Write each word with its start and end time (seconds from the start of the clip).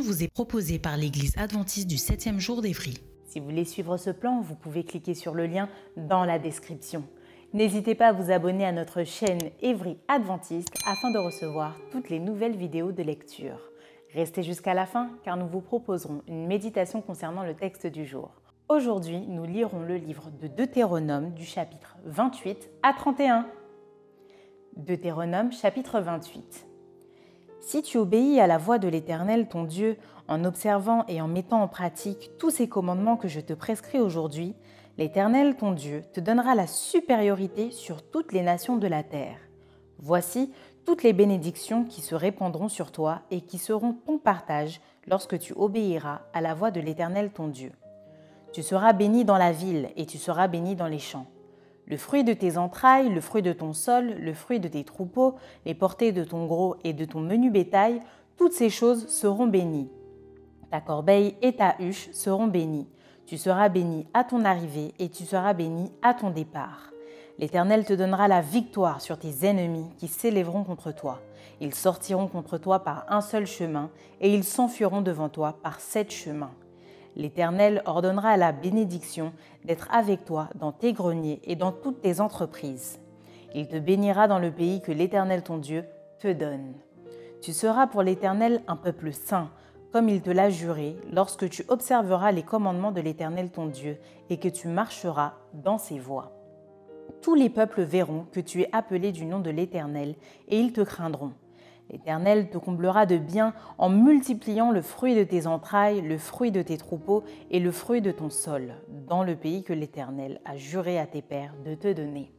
Vous 0.00 0.22
est 0.22 0.32
proposée 0.32 0.78
par 0.78 0.96
l'Église 0.96 1.36
adventiste 1.36 1.88
du 1.88 1.96
7e 1.96 2.38
jour 2.38 2.62
d'Évry. 2.62 2.94
Si 3.26 3.40
vous 3.40 3.46
voulez 3.46 3.64
suivre 3.64 3.96
ce 3.96 4.10
plan, 4.10 4.40
vous 4.40 4.54
pouvez 4.54 4.84
cliquer 4.84 5.14
sur 5.14 5.34
le 5.34 5.46
lien 5.46 5.68
dans 5.96 6.24
la 6.24 6.38
description. 6.38 7.04
N'hésitez 7.52 7.94
pas 7.94 8.08
à 8.08 8.12
vous 8.12 8.30
abonner 8.30 8.64
à 8.64 8.72
notre 8.72 9.04
chaîne 9.04 9.40
Évry 9.60 9.98
Adventiste 10.08 10.74
afin 10.86 11.10
de 11.10 11.18
recevoir 11.18 11.76
toutes 11.90 12.10
les 12.10 12.20
nouvelles 12.20 12.56
vidéos 12.56 12.92
de 12.92 13.02
lecture. 13.02 13.58
Restez 14.14 14.42
jusqu'à 14.42 14.74
la 14.74 14.86
fin 14.86 15.10
car 15.24 15.36
nous 15.36 15.48
vous 15.48 15.60
proposerons 15.60 16.22
une 16.28 16.46
méditation 16.46 17.02
concernant 17.02 17.44
le 17.44 17.54
texte 17.54 17.86
du 17.86 18.06
jour. 18.06 18.30
Aujourd'hui, 18.68 19.20
nous 19.26 19.44
lirons 19.44 19.80
le 19.80 19.96
livre 19.96 20.30
de 20.40 20.46
Deutéronome 20.46 21.34
du 21.34 21.44
chapitre 21.44 21.96
28 22.04 22.70
à 22.82 22.92
31. 22.92 23.46
Deutéronome 24.76 25.52
chapitre 25.52 26.00
28. 26.00 26.71
Si 27.62 27.80
tu 27.80 27.96
obéis 27.96 28.40
à 28.40 28.48
la 28.48 28.58
voix 28.58 28.78
de 28.78 28.88
l'Éternel 28.88 29.46
ton 29.46 29.62
Dieu 29.62 29.96
en 30.26 30.44
observant 30.44 31.04
et 31.06 31.20
en 31.20 31.28
mettant 31.28 31.62
en 31.62 31.68
pratique 31.68 32.32
tous 32.36 32.50
ces 32.50 32.68
commandements 32.68 33.16
que 33.16 33.28
je 33.28 33.38
te 33.38 33.52
prescris 33.52 34.00
aujourd'hui, 34.00 34.56
l'Éternel 34.98 35.56
ton 35.56 35.70
Dieu 35.70 36.02
te 36.12 36.18
donnera 36.18 36.56
la 36.56 36.66
supériorité 36.66 37.70
sur 37.70 38.02
toutes 38.02 38.32
les 38.32 38.42
nations 38.42 38.76
de 38.76 38.88
la 38.88 39.04
terre. 39.04 39.38
Voici 40.00 40.52
toutes 40.84 41.04
les 41.04 41.12
bénédictions 41.12 41.84
qui 41.84 42.00
se 42.00 42.16
répandront 42.16 42.68
sur 42.68 42.90
toi 42.90 43.22
et 43.30 43.40
qui 43.40 43.58
seront 43.58 43.92
ton 43.92 44.18
partage 44.18 44.80
lorsque 45.06 45.38
tu 45.38 45.52
obéiras 45.52 46.22
à 46.32 46.40
la 46.40 46.54
voix 46.54 46.72
de 46.72 46.80
l'Éternel 46.80 47.30
ton 47.30 47.46
Dieu. 47.46 47.70
Tu 48.52 48.64
seras 48.64 48.92
béni 48.92 49.24
dans 49.24 49.38
la 49.38 49.52
ville 49.52 49.90
et 49.96 50.04
tu 50.04 50.18
seras 50.18 50.48
béni 50.48 50.74
dans 50.74 50.88
les 50.88 50.98
champs. 50.98 51.26
Le 51.92 51.98
fruit 51.98 52.24
de 52.24 52.32
tes 52.32 52.56
entrailles, 52.56 53.10
le 53.10 53.20
fruit 53.20 53.42
de 53.42 53.52
ton 53.52 53.74
sol, 53.74 54.14
le 54.18 54.32
fruit 54.32 54.60
de 54.60 54.66
tes 54.66 54.82
troupeaux, 54.82 55.34
les 55.66 55.74
portées 55.74 56.10
de 56.10 56.24
ton 56.24 56.46
gros 56.46 56.76
et 56.84 56.94
de 56.94 57.04
ton 57.04 57.20
menu 57.20 57.50
bétail, 57.50 58.00
toutes 58.38 58.54
ces 58.54 58.70
choses 58.70 59.08
seront 59.08 59.46
bénies. 59.46 59.90
Ta 60.70 60.80
corbeille 60.80 61.36
et 61.42 61.54
ta 61.54 61.76
huche 61.80 62.08
seront 62.12 62.46
bénies. 62.46 62.88
Tu 63.26 63.36
seras 63.36 63.68
béni 63.68 64.06
à 64.14 64.24
ton 64.24 64.46
arrivée 64.46 64.94
et 64.98 65.10
tu 65.10 65.24
seras 65.24 65.52
béni 65.52 65.92
à 66.00 66.14
ton 66.14 66.30
départ. 66.30 66.92
L'Éternel 67.38 67.84
te 67.84 67.92
donnera 67.92 68.26
la 68.26 68.40
victoire 68.40 69.02
sur 69.02 69.18
tes 69.18 69.44
ennemis 69.46 69.90
qui 69.98 70.08
s'élèveront 70.08 70.64
contre 70.64 70.92
toi. 70.92 71.20
Ils 71.60 71.74
sortiront 71.74 72.26
contre 72.26 72.56
toi 72.56 72.78
par 72.78 73.04
un 73.10 73.20
seul 73.20 73.46
chemin 73.46 73.90
et 74.22 74.32
ils 74.32 74.44
s'enfuiront 74.44 75.02
devant 75.02 75.28
toi 75.28 75.58
par 75.62 75.78
sept 75.78 76.10
chemins. 76.10 76.52
L'Éternel 77.16 77.82
ordonnera 77.84 78.36
la 78.36 78.52
bénédiction 78.52 79.32
d'être 79.64 79.88
avec 79.92 80.24
toi 80.24 80.48
dans 80.54 80.72
tes 80.72 80.92
greniers 80.92 81.40
et 81.44 81.56
dans 81.56 81.72
toutes 81.72 82.00
tes 82.00 82.20
entreprises. 82.20 82.98
Il 83.54 83.68
te 83.68 83.78
bénira 83.78 84.28
dans 84.28 84.38
le 84.38 84.50
pays 84.50 84.80
que 84.80 84.92
l'Éternel 84.92 85.42
ton 85.42 85.58
Dieu 85.58 85.84
te 86.18 86.32
donne. 86.32 86.72
Tu 87.42 87.52
seras 87.52 87.86
pour 87.86 88.02
l'Éternel 88.02 88.62
un 88.66 88.76
peuple 88.76 89.12
saint, 89.12 89.50
comme 89.92 90.08
il 90.08 90.22
te 90.22 90.30
l'a 90.30 90.48
juré, 90.48 90.96
lorsque 91.12 91.50
tu 91.50 91.64
observeras 91.68 92.32
les 92.32 92.42
commandements 92.42 92.92
de 92.92 93.00
l'Éternel 93.02 93.50
ton 93.50 93.66
Dieu 93.66 93.98
et 94.30 94.38
que 94.38 94.48
tu 94.48 94.68
marcheras 94.68 95.34
dans 95.52 95.76
ses 95.76 95.98
voies. 95.98 96.32
Tous 97.20 97.34
les 97.34 97.50
peuples 97.50 97.82
verront 97.82 98.26
que 98.32 98.40
tu 98.40 98.62
es 98.62 98.70
appelé 98.72 99.12
du 99.12 99.26
nom 99.26 99.40
de 99.40 99.50
l'Éternel, 99.50 100.14
et 100.48 100.58
ils 100.58 100.72
te 100.72 100.80
craindront. 100.80 101.32
L'Éternel 101.90 102.48
te 102.48 102.58
comblera 102.58 103.04
de 103.04 103.18
bien 103.18 103.52
en 103.76 103.90
multipliant 103.90 104.70
le 104.70 104.80
fruit 104.80 105.14
de 105.14 105.24
tes 105.24 105.46
entrailles, 105.46 106.00
le 106.00 106.16
fruit 106.16 106.50
de 106.50 106.62
tes 106.62 106.78
troupeaux 106.78 107.22
et 107.50 107.60
le 107.60 107.70
fruit 107.70 108.00
de 108.00 108.10
ton 108.10 108.30
sol, 108.30 108.74
dans 108.88 109.22
le 109.22 109.36
pays 109.36 109.62
que 109.62 109.72
l'Éternel 109.72 110.40
a 110.44 110.56
juré 110.56 110.98
à 110.98 111.06
tes 111.06 111.22
pères 111.22 111.54
de 111.64 111.74
te 111.74 111.92
donner. 111.92 112.32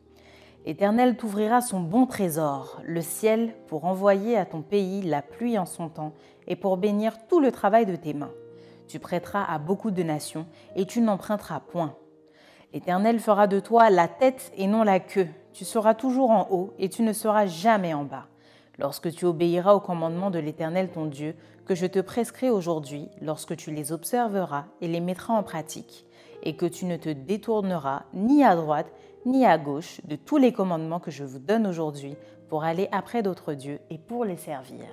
L'Éternel 0.66 1.18
t'ouvrira 1.18 1.62
son 1.62 1.82
bon 1.82 2.06
trésor, 2.06 2.82
le 2.84 3.02
ciel, 3.02 3.54
pour 3.68 3.86
envoyer 3.86 4.38
à 4.38 4.46
ton 4.46 4.62
pays 4.62 5.02
la 5.02 5.22
pluie 5.22 5.60
en 5.60 5.66
son 5.66 5.90
temps 5.90 6.14
et 6.48 6.56
pour 6.56 6.78
bénir 6.78 7.28
tout 7.28 7.40
le 7.40 7.52
travail 7.52 7.86
de 7.86 7.96
tes 7.96 8.14
mains. 8.14 8.32
Tu 8.88 8.98
prêteras 8.98 9.44
à 9.44 9.60
beaucoup 9.60 9.92
de 9.92 10.04
nations 10.04 10.46
et 10.76 10.86
tu 10.86 11.02
n'emprunteras 11.02 11.60
point. 11.60 11.96
L'Éternel 12.74 13.20
fera 13.20 13.46
de 13.48 13.60
toi 13.60 13.90
la 13.90 14.08
tête 14.08 14.52
et 14.56 14.68
non 14.68 14.84
la 14.84 15.00
queue. 15.00 15.28
Tu 15.52 15.66
seras 15.66 15.94
toujours 15.94 16.32
en 16.32 16.48
haut 16.50 16.74
et 16.80 16.90
tu 16.90 17.04
ne 17.04 17.14
seras 17.14 17.46
jamais 17.46 17.94
en 17.94 18.04
bas 18.04 18.28
lorsque 18.80 19.12
tu 19.12 19.26
obéiras 19.26 19.74
aux 19.74 19.80
commandements 19.80 20.32
de 20.32 20.40
l'Éternel 20.40 20.90
ton 20.90 21.06
Dieu, 21.06 21.36
que 21.66 21.76
je 21.76 21.86
te 21.86 22.00
prescris 22.00 22.50
aujourd'hui, 22.50 23.10
lorsque 23.22 23.56
tu 23.56 23.72
les 23.72 23.92
observeras 23.92 24.66
et 24.82 24.88
les 24.88 25.00
mettras 25.00 25.34
en 25.34 25.44
pratique, 25.44 26.06
et 26.44 26.56
que 26.56 26.66
tu 26.66 26.86
ne 26.86 26.98
te 26.98 27.10
détourneras 27.10 28.04
ni 28.14 28.44
à 28.44 28.56
droite 28.56 28.92
ni 29.26 29.46
à 29.46 29.58
gauche 29.58 30.02
de 30.04 30.18
tous 30.18 30.38
les 30.38 30.52
commandements 30.52 31.00
que 31.00 31.12
je 31.12 31.24
vous 31.24 31.40
donne 31.40 31.66
aujourd'hui 31.66 32.16
pour 32.50 32.66
aller 32.66 32.90
après 32.92 33.24
d'autres 33.24 33.54
dieux 33.54 33.80
et 33.90 33.98
pour 33.98 34.26
les 34.26 34.36
servir. 34.36 34.86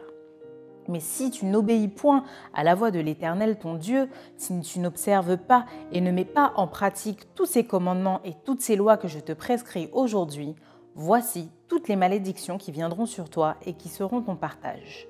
Mais 0.87 1.01
si 1.01 1.31
tu 1.31 1.47
n'obéis 1.47 1.89
point 1.89 2.25
à 2.55 2.63
la 2.63 2.77
voix 2.77 2.93
de 2.93 3.01
l'Éternel 3.01 3.59
ton 3.59 3.75
Dieu, 3.75 4.09
si 4.37 4.61
tu 4.61 4.79
n'observes 4.79 5.37
pas 5.37 5.67
et 5.91 6.01
ne 6.01 6.13
mets 6.13 6.25
pas 6.25 6.53
en 6.57 6.69
pratique 6.69 7.35
tous 7.35 7.47
ces 7.47 7.65
commandements 7.65 8.21
et 8.25 8.35
toutes 8.45 8.61
ces 8.61 8.77
lois 8.77 8.97
que 8.97 9.09
je 9.09 9.19
te 9.19 9.33
prescris 9.33 9.89
aujourd'hui, 9.93 10.55
Voici 10.95 11.51
toutes 11.71 11.89
les 11.89 11.95
malédictions 11.95 12.59
qui 12.59 12.73
viendront 12.73 13.07
sur 13.07 13.31
toi 13.31 13.57
et 13.65 13.75
qui 13.75 13.89
seront 13.89 14.23
ton 14.23 14.35
partage. 14.35 15.07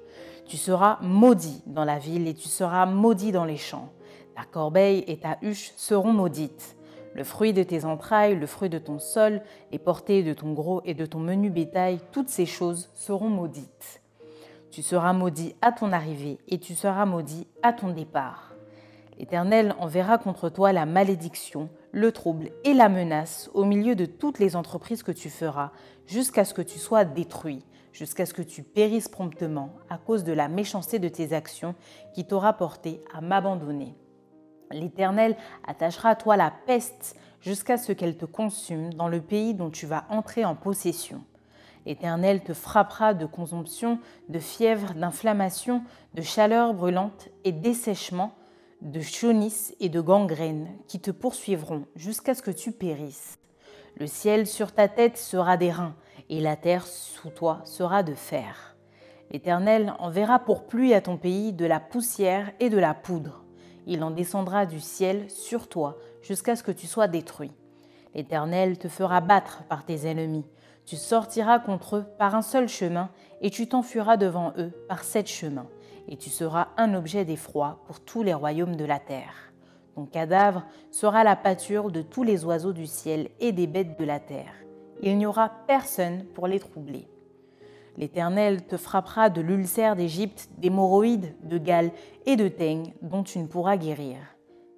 Tu 0.47 0.59
seras 0.59 0.99
maudit 1.01 1.63
dans 1.65 1.87
la 1.87 1.99
ville 1.99 2.29
et 2.29 2.35
tu 2.35 2.49
seras 2.49 2.85
maudit 2.85 3.33
dans 3.33 3.47
les 3.47 3.57
champs. 3.57 3.89
Ta 4.37 4.45
corbeille 4.45 5.03
et 5.07 5.19
ta 5.19 5.39
huche 5.41 5.73
seront 5.79 6.13
maudites. 6.13 6.77
Le 7.15 7.25
fruit 7.25 7.55
de 7.55 7.63
tes 7.63 7.87
entrailles, 7.87 8.37
le 8.37 8.47
fruit 8.47 8.69
de 8.69 8.79
ton 8.79 8.99
sol, 8.99 9.41
les 9.73 9.79
portées 9.79 10.23
de 10.23 10.35
ton 10.35 10.53
gros 10.53 10.83
et 10.85 10.93
de 10.93 11.07
ton 11.07 11.19
menu 11.19 11.49
bétail, 11.49 11.99
toutes 12.13 12.29
ces 12.29 12.47
choses 12.47 12.91
seront 12.95 13.31
maudites. 13.31 14.03
Tu 14.71 14.83
seras 14.83 15.15
maudit 15.15 15.55
à 15.63 15.73
ton 15.73 15.93
arrivée 15.93 16.39
et 16.47 16.59
tu 16.59 16.75
seras 16.75 17.07
maudit 17.07 17.47
à 17.63 17.73
ton 17.73 17.89
départ. 17.89 18.50
L'Éternel 19.21 19.75
enverra 19.79 20.17
contre 20.17 20.49
toi 20.49 20.73
la 20.73 20.87
malédiction, 20.87 21.69
le 21.93 22.11
trouble 22.11 22.49
et 22.65 22.73
la 22.73 22.89
menace 22.89 23.51
au 23.53 23.67
milieu 23.67 23.95
de 23.95 24.07
toutes 24.07 24.39
les 24.39 24.57
entreprises 24.57 25.03
que 25.03 25.13
tu 25.13 25.29
feras, 25.29 25.73
jusqu'à 26.07 26.47
ce 26.47 26.55
que 26.55 26.63
tu 26.63 26.79
sois 26.79 27.05
détruit, 27.05 27.63
jusqu'à 27.93 28.25
ce 28.25 28.33
que 28.33 28.41
tu 28.41 28.63
périsses 28.63 29.09
promptement 29.09 29.75
à 29.91 29.99
cause 29.99 30.25
de 30.25 30.33
la 30.33 30.49
méchanceté 30.49 30.99
de 30.99 31.09
tes 31.09 31.35
actions 31.35 31.75
qui 32.15 32.27
t'aura 32.27 32.55
porté 32.55 33.05
à 33.13 33.21
m'abandonner. 33.21 33.95
L'Éternel 34.71 35.37
attachera 35.69 36.09
à 36.09 36.17
toi 36.17 36.39
la 36.39 36.51
peste 36.65 37.15
jusqu'à 37.43 37.77
ce 37.77 37.93
qu'elle 37.93 38.17
te 38.17 38.25
consume 38.25 38.95
dans 38.95 39.09
le 39.09 39.21
pays 39.21 39.53
dont 39.53 39.69
tu 39.69 39.85
vas 39.85 40.07
entrer 40.09 40.47
en 40.47 40.55
possession. 40.55 41.23
L'Éternel 41.85 42.43
te 42.43 42.55
frappera 42.55 43.13
de 43.13 43.27
consomption, 43.27 43.99
de 44.31 44.39
fièvre, 44.39 44.95
d'inflammation, 44.95 45.83
de 46.15 46.23
chaleur 46.23 46.73
brûlante 46.73 47.29
et 47.45 47.53
dessèchement 47.53 48.33
de 48.83 49.01
chaunis 49.01 49.75
et 49.81 49.89
de 49.89 50.01
gangrène 50.01 50.69
qui 50.87 51.01
te 51.01 51.11
poursuivront 51.11 51.85
jusqu'à 51.97 52.35
ce 52.35 52.43
que 52.43 52.51
tu 52.51 52.73
périsses. 52.73 53.39
Le 53.97 54.07
ciel 54.07 54.47
sur 54.47 54.73
ta 54.73 54.89
tête 54.89 55.19
sera 55.19 55.57
d'airain, 55.57 55.95
et 56.29 56.41
la 56.41 56.57
terre 56.57 56.87
sous 56.87 57.31
toi 57.31 57.61
sera 57.65 58.03
de 58.03 58.15
fer. 58.15 58.77
L'Éternel 59.31 59.95
enverra 59.99 60.39
pour 60.39 60.67
pluie 60.67 60.95
à 60.95 61.01
ton 61.01 61.17
pays 61.17 61.53
de 61.53 61.67
la 61.67 61.81
poussière 61.81 62.53
et 62.61 62.71
de 62.71 62.79
la 62.79 62.95
poudre. 62.95 63.45
Il 63.87 64.03
en 64.03 64.11
descendra 64.11 64.67
du 64.67 64.81
ciel 64.81 65.31
sur 65.31 65.69
toi 65.69 65.99
jusqu'à 66.23 66.57
ce 66.57 66.63
que 66.63 66.73
tu 66.73 66.87
sois 66.87 67.09
détruit. 67.09 67.53
L'Éternel 68.15 68.79
te 68.79 68.89
fera 68.89 69.21
battre 69.21 69.65
par 69.69 69.85
tes 69.85 70.07
ennemis. 70.07 70.47
Tu 70.87 70.97
sortiras 70.97 71.59
contre 71.59 71.97
eux 71.97 72.07
par 72.19 72.35
un 72.35 72.43
seul 72.43 72.69
chemin, 72.69 73.11
et 73.41 73.51
tu 73.51 73.69
t'enfuiras 73.69 74.17
devant 74.17 74.53
eux 74.57 74.73
par 74.89 75.05
sept 75.05 75.29
chemins 75.29 75.69
et 76.09 76.17
tu 76.17 76.31
seras 76.31 76.69
un 76.77 76.95
objet 76.95 77.25
d'effroi 77.25 77.81
pour 77.87 78.01
tous 78.01 78.23
les 78.23 78.35
royaumes 78.35 78.77
de 78.77 78.85
la 78.85 78.99
terre. 78.99 79.53
Ton 79.95 80.07
cadavre 80.07 80.65
sera 80.91 81.25
la 81.25 81.37
pâture 81.37 81.91
de 81.91 82.03
tous 82.03 82.23
les 82.23 82.45
oiseaux 82.45 82.73
du 82.73 82.87
ciel 82.87 83.29
et 83.41 83.53
des 83.53 83.67
bêtes 83.67 83.99
de 83.99 84.05
la 84.05 84.21
terre. 84.21 84.55
Il 85.03 85.17
n'y 85.19 85.27
aura 85.27 85.51
personne 85.67 86.25
pour 86.35 86.47
les 86.47 86.61
troubler. 86.61 87.09
L'Éternel 87.97 88.67
te 88.67 88.77
frappera 88.77 89.31
de 89.31 89.41
l'ulcère 89.41 89.97
d'Égypte, 89.97 90.49
d'hémorroïdes, 90.59 91.35
de 91.43 91.59
Galles 91.59 91.91
et 92.25 92.37
de 92.37 92.49
teigne 92.49 92.95
dont 93.03 93.23
tu 93.23 93.39
ne 93.39 93.47
pourras 93.47 93.77
guérir. 93.77 94.17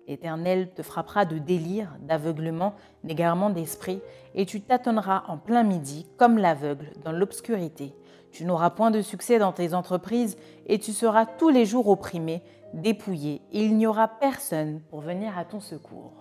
L'Éternel 0.09 0.71
te 0.75 0.83
frappera 0.83 1.25
de 1.25 1.39
délire, 1.39 1.97
d'aveuglement, 2.01 2.75
d'égarement 3.05 3.51
d'esprit, 3.51 4.01
et 4.35 4.47
tu 4.47 4.61
tâtonneras 4.61 5.25
en 5.29 5.39
plein 5.39 5.63
midi 5.63 6.07
comme 6.17 6.39
l'aveugle 6.39 6.91
dans 7.05 7.13
l'obscurité. 7.13 7.95
Tu 8.32 8.46
n'auras 8.46 8.70
point 8.70 8.90
de 8.90 9.02
succès 9.02 9.38
dans 9.38 9.52
tes 9.52 9.75
entreprises, 9.75 10.38
et 10.67 10.79
tu 10.79 10.93
seras 10.93 11.26
tous 11.26 11.50
les 11.50 11.67
jours 11.67 11.88
opprimé, 11.88 12.43
dépouillé, 12.73 13.43
et 13.52 13.62
il 13.62 13.76
n'y 13.76 13.87
aura 13.87 14.08
personne 14.08 14.81
pour 14.88 15.00
venir 15.00 15.37
à 15.37 15.44
ton 15.44 15.61
secours. 15.61 16.14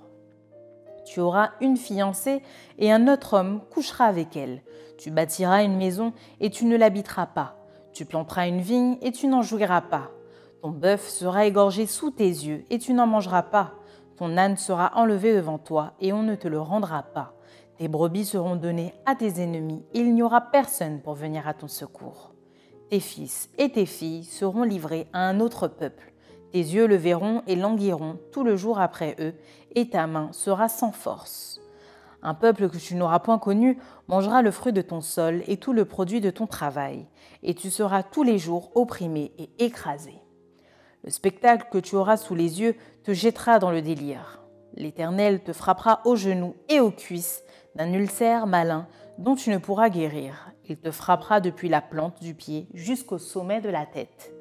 Tu 1.06 1.22
auras 1.22 1.52
une 1.62 1.78
fiancée, 1.78 2.44
et 2.78 2.92
un 2.92 3.08
autre 3.08 3.38
homme 3.38 3.62
couchera 3.72 4.06
avec 4.06 4.36
elle. 4.36 4.62
Tu 4.98 5.10
bâtiras 5.10 5.64
une 5.64 5.78
maison, 5.78 6.12
et 6.42 6.50
tu 6.50 6.66
ne 6.66 6.76
l'habiteras 6.76 7.28
pas. 7.28 7.56
Tu 7.94 8.06
planteras 8.06 8.48
une 8.48 8.62
vigne, 8.62 8.98
et 9.02 9.14
tu 9.14 9.28
n'en 9.28 9.42
jouiras 9.42 9.82
pas. 9.82 10.12
Ton 10.62 10.70
bœuf 10.70 11.08
sera 11.08 11.46
égorgé 11.46 11.86
sous 11.86 12.12
tes 12.12 12.28
yeux, 12.28 12.66
et 12.70 12.78
tu 12.78 12.94
n'en 12.94 13.08
mangeras 13.08 13.44
pas. 13.44 13.72
Ton 14.18 14.38
âne 14.38 14.58
sera 14.58 14.92
enlevé 14.96 15.34
devant 15.34 15.58
toi, 15.58 15.94
et 16.02 16.12
on 16.12 16.24
ne 16.24 16.36
te 16.36 16.50
le 16.50 16.60
rendra 16.60 17.04
pas. 17.04 17.34
Tes 17.82 17.88
brebis 17.88 18.26
seront 18.26 18.58
données 18.58 18.94
à 19.08 19.16
tes 19.16 19.42
ennemis, 19.42 19.84
et 19.96 20.02
il 20.02 20.14
n'y 20.14 20.22
aura 20.22 20.40
personne 20.40 21.02
pour 21.02 21.16
venir 21.16 21.48
à 21.48 21.56
ton 21.56 21.68
secours. 21.68 22.32
Tes 22.92 23.00
fils 23.00 23.50
et 23.58 23.72
tes 23.72 23.88
filles 23.88 24.24
seront 24.24 24.62
livrés 24.62 25.08
à 25.14 25.28
un 25.28 25.40
autre 25.40 25.68
peuple. 25.68 26.14
Tes 26.52 26.60
yeux 26.60 26.86
le 26.86 26.96
verront 26.96 27.42
et 27.48 27.56
languiront 27.56 28.20
tout 28.32 28.44
le 28.44 28.56
jour 28.56 28.80
après 28.80 29.16
eux, 29.20 29.34
et 29.74 29.90
ta 29.90 30.06
main 30.06 30.30
sera 30.32 30.70
sans 30.70 30.92
force. 30.92 31.60
Un 32.22 32.36
peuple 32.36 32.70
que 32.70 32.78
tu 32.78 32.94
n'auras 32.94 33.18
point 33.18 33.40
connu 33.40 33.80
mangera 34.08 34.44
le 34.44 34.52
fruit 34.52 34.74
de 34.74 34.84
ton 34.84 35.02
sol 35.02 35.42
et 35.48 35.58
tout 35.58 35.74
le 35.74 35.86
produit 35.86 36.22
de 36.22 36.30
ton 36.30 36.46
travail, 36.46 37.08
et 37.42 37.56
tu 37.56 37.72
seras 37.72 38.04
tous 38.04 38.22
les 38.22 38.38
jours 38.38 38.70
opprimé 38.76 39.32
et 39.40 39.50
écrasé. 39.58 40.14
Le 41.04 41.10
spectacle 41.10 41.66
que 41.72 41.80
tu 41.80 41.96
auras 41.96 42.18
sous 42.18 42.36
les 42.36 42.62
yeux 42.62 42.76
te 43.04 43.12
jettera 43.12 43.58
dans 43.58 43.72
le 43.72 43.82
délire. 43.82 44.44
L'Éternel 44.76 45.42
te 45.42 45.52
frappera 45.52 46.02
aux 46.06 46.16
genoux 46.16 46.56
et 46.70 46.80
aux 46.80 46.92
cuisses 46.92 47.44
d'un 47.76 47.94
ulcère 47.94 48.48
malin 48.48 48.88
dont 49.18 49.36
tu 49.36 49.50
ne 49.50 49.58
pourras 49.58 49.90
guérir. 49.90 50.52
Il 50.68 50.78
te 50.78 50.92
frappera 50.92 51.40
depuis 51.42 51.70
la 51.70 51.82
plante 51.82 52.22
du 52.22 52.34
pied 52.34 52.68
jusqu'au 52.74 53.18
sommet 53.18 53.62
de 53.62 53.70
la 53.70 53.86
tête. 53.86 54.34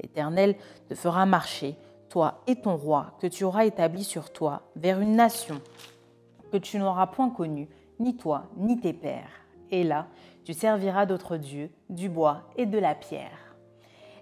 L'Éternel 0.00 0.56
te 0.88 0.94
fera 0.94 1.26
marcher, 1.26 1.76
toi 2.08 2.42
et 2.46 2.56
ton 2.56 2.76
roi, 2.76 3.16
que 3.20 3.26
tu 3.26 3.44
auras 3.44 3.64
établi 3.64 4.04
sur 4.04 4.32
toi, 4.32 4.62
vers 4.76 5.00
une 5.00 5.16
nation 5.16 5.60
que 6.50 6.56
tu 6.56 6.78
n'auras 6.78 7.06
point 7.06 7.30
connue, 7.30 7.68
ni 8.00 8.16
toi, 8.16 8.44
ni 8.56 8.80
tes 8.80 8.92
pères. 8.92 9.44
Et 9.70 9.84
là, 9.84 10.06
tu 10.44 10.54
serviras 10.54 11.04
d'autres 11.04 11.36
dieux, 11.36 11.70
du 11.90 12.08
bois 12.08 12.42
et 12.56 12.64
de 12.64 12.78
la 12.78 12.94
pierre 12.94 13.48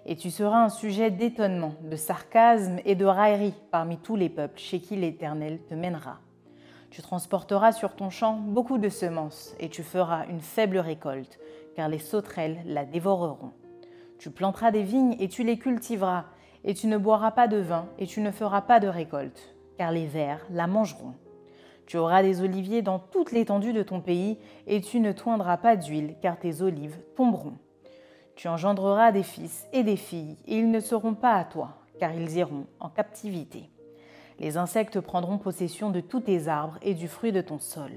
et 0.07 0.15
tu 0.15 0.31
seras 0.31 0.63
un 0.63 0.69
sujet 0.69 1.11
d'étonnement, 1.11 1.75
de 1.83 1.97
sarcasme 1.97 2.79
et 2.85 2.95
de 2.95 3.05
raillerie 3.05 3.53
parmi 3.71 3.97
tous 3.97 4.15
les 4.15 4.29
peuples 4.29 4.57
chez 4.57 4.79
qui 4.79 4.95
l'Éternel 4.95 5.59
te 5.69 5.75
mènera. 5.75 6.19
Tu 6.89 7.01
transporteras 7.01 7.73
sur 7.73 7.95
ton 7.95 8.09
champ 8.09 8.33
beaucoup 8.33 8.77
de 8.77 8.89
semences, 8.89 9.55
et 9.59 9.69
tu 9.69 9.83
feras 9.83 10.25
une 10.27 10.41
faible 10.41 10.77
récolte, 10.77 11.39
car 11.75 11.89
les 11.89 11.99
sauterelles 11.99 12.59
la 12.65 12.85
dévoreront. 12.85 13.51
Tu 14.19 14.31
planteras 14.31 14.71
des 14.71 14.83
vignes 14.83 15.15
et 15.19 15.27
tu 15.27 15.43
les 15.43 15.59
cultiveras, 15.59 16.25
et 16.63 16.73
tu 16.73 16.87
ne 16.87 16.97
boiras 16.97 17.31
pas 17.31 17.47
de 17.47 17.57
vin, 17.57 17.87
et 17.99 18.07
tu 18.07 18.21
ne 18.21 18.31
feras 18.31 18.61
pas 18.61 18.79
de 18.79 18.87
récolte, 18.87 19.55
car 19.77 19.91
les 19.91 20.07
vers 20.07 20.45
la 20.49 20.67
mangeront. 20.67 21.13
Tu 21.85 21.97
auras 21.97 22.23
des 22.23 22.41
oliviers 22.41 22.81
dans 22.81 22.99
toute 22.99 23.31
l'étendue 23.31 23.73
de 23.73 23.83
ton 23.83 24.01
pays, 24.01 24.39
et 24.65 24.81
tu 24.81 24.99
ne 24.99 25.11
toindras 25.11 25.57
pas 25.57 25.75
d'huile, 25.75 26.15
car 26.21 26.39
tes 26.39 26.61
olives 26.61 26.99
tomberont. 27.15 27.57
Tu 28.35 28.47
engendreras 28.47 29.11
des 29.11 29.23
fils 29.23 29.67
et 29.71 29.83
des 29.83 29.95
filles, 29.97 30.37
et 30.47 30.57
ils 30.57 30.71
ne 30.71 30.79
seront 30.79 31.15
pas 31.15 31.35
à 31.35 31.43
toi, 31.43 31.77
car 31.99 32.13
ils 32.13 32.37
iront 32.37 32.65
en 32.79 32.89
captivité. 32.89 33.69
Les 34.39 34.57
insectes 34.57 34.99
prendront 34.99 35.37
possession 35.37 35.89
de 35.89 35.99
tous 35.99 36.21
tes 36.21 36.47
arbres 36.47 36.77
et 36.81 36.93
du 36.93 37.07
fruit 37.07 37.31
de 37.31 37.41
ton 37.41 37.59
sol. 37.59 37.91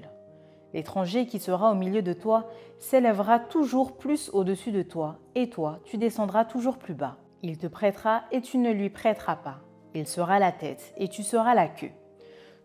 L'étranger 0.73 1.27
qui 1.27 1.39
sera 1.39 1.73
au 1.73 1.75
milieu 1.75 2.01
de 2.01 2.13
toi 2.13 2.49
s'élèvera 2.79 3.39
toujours 3.39 3.99
plus 3.99 4.31
au-dessus 4.33 4.73
de 4.73 4.83
toi, 4.83 5.19
et 5.35 5.51
toi, 5.51 5.81
tu 5.85 5.99
descendras 5.99 6.45
toujours 6.45 6.79
plus 6.79 6.95
bas. 6.95 7.17
Il 7.43 7.59
te 7.59 7.67
prêtera 7.67 8.23
et 8.31 8.41
tu 8.41 8.59
ne 8.59 8.71
lui 8.71 8.89
prêteras 8.89 9.37
pas. 9.37 9.59
Il 9.95 10.07
sera 10.07 10.39
la 10.39 10.53
tête 10.53 10.95
et 10.97 11.09
tu 11.09 11.23
seras 11.23 11.55
la 11.55 11.69
queue. 11.69 11.91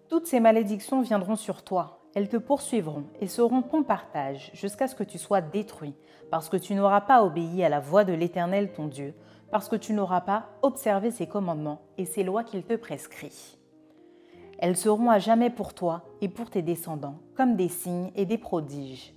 Toutes 0.09 0.27
ces 0.27 0.39
malédictions 0.39 1.01
viendront 1.01 1.35
sur 1.35 1.63
toi, 1.63 1.99
elles 2.13 2.29
te 2.29 2.37
poursuivront 2.37 3.05
et 3.19 3.27
seront 3.27 3.61
ton 3.61 3.83
partage 3.83 4.51
jusqu'à 4.53 4.87
ce 4.87 4.95
que 4.95 5.03
tu 5.03 5.17
sois 5.17 5.41
détruit, 5.41 5.95
parce 6.31 6.47
que 6.47 6.57
tu 6.57 6.75
n'auras 6.75 7.01
pas 7.01 7.23
obéi 7.23 7.63
à 7.63 7.69
la 7.69 7.79
voix 7.79 8.05
de 8.05 8.13
l'Éternel 8.13 8.71
ton 8.71 8.87
Dieu, 8.87 9.15
parce 9.51 9.67
que 9.67 9.75
tu 9.75 9.93
n'auras 9.93 10.21
pas 10.21 10.49
observé 10.61 11.11
ses 11.11 11.27
commandements 11.27 11.81
et 11.97 12.05
ses 12.05 12.23
lois 12.23 12.43
qu'il 12.43 12.63
te 12.63 12.75
prescrit. 12.75 13.57
Elles 14.57 14.77
seront 14.77 15.09
à 15.09 15.19
jamais 15.19 15.49
pour 15.49 15.73
toi 15.73 16.03
et 16.21 16.29
pour 16.29 16.49
tes 16.49 16.61
descendants, 16.61 17.19
comme 17.35 17.55
des 17.55 17.69
signes 17.69 18.11
et 18.15 18.25
des 18.25 18.37
prodiges. 18.37 19.13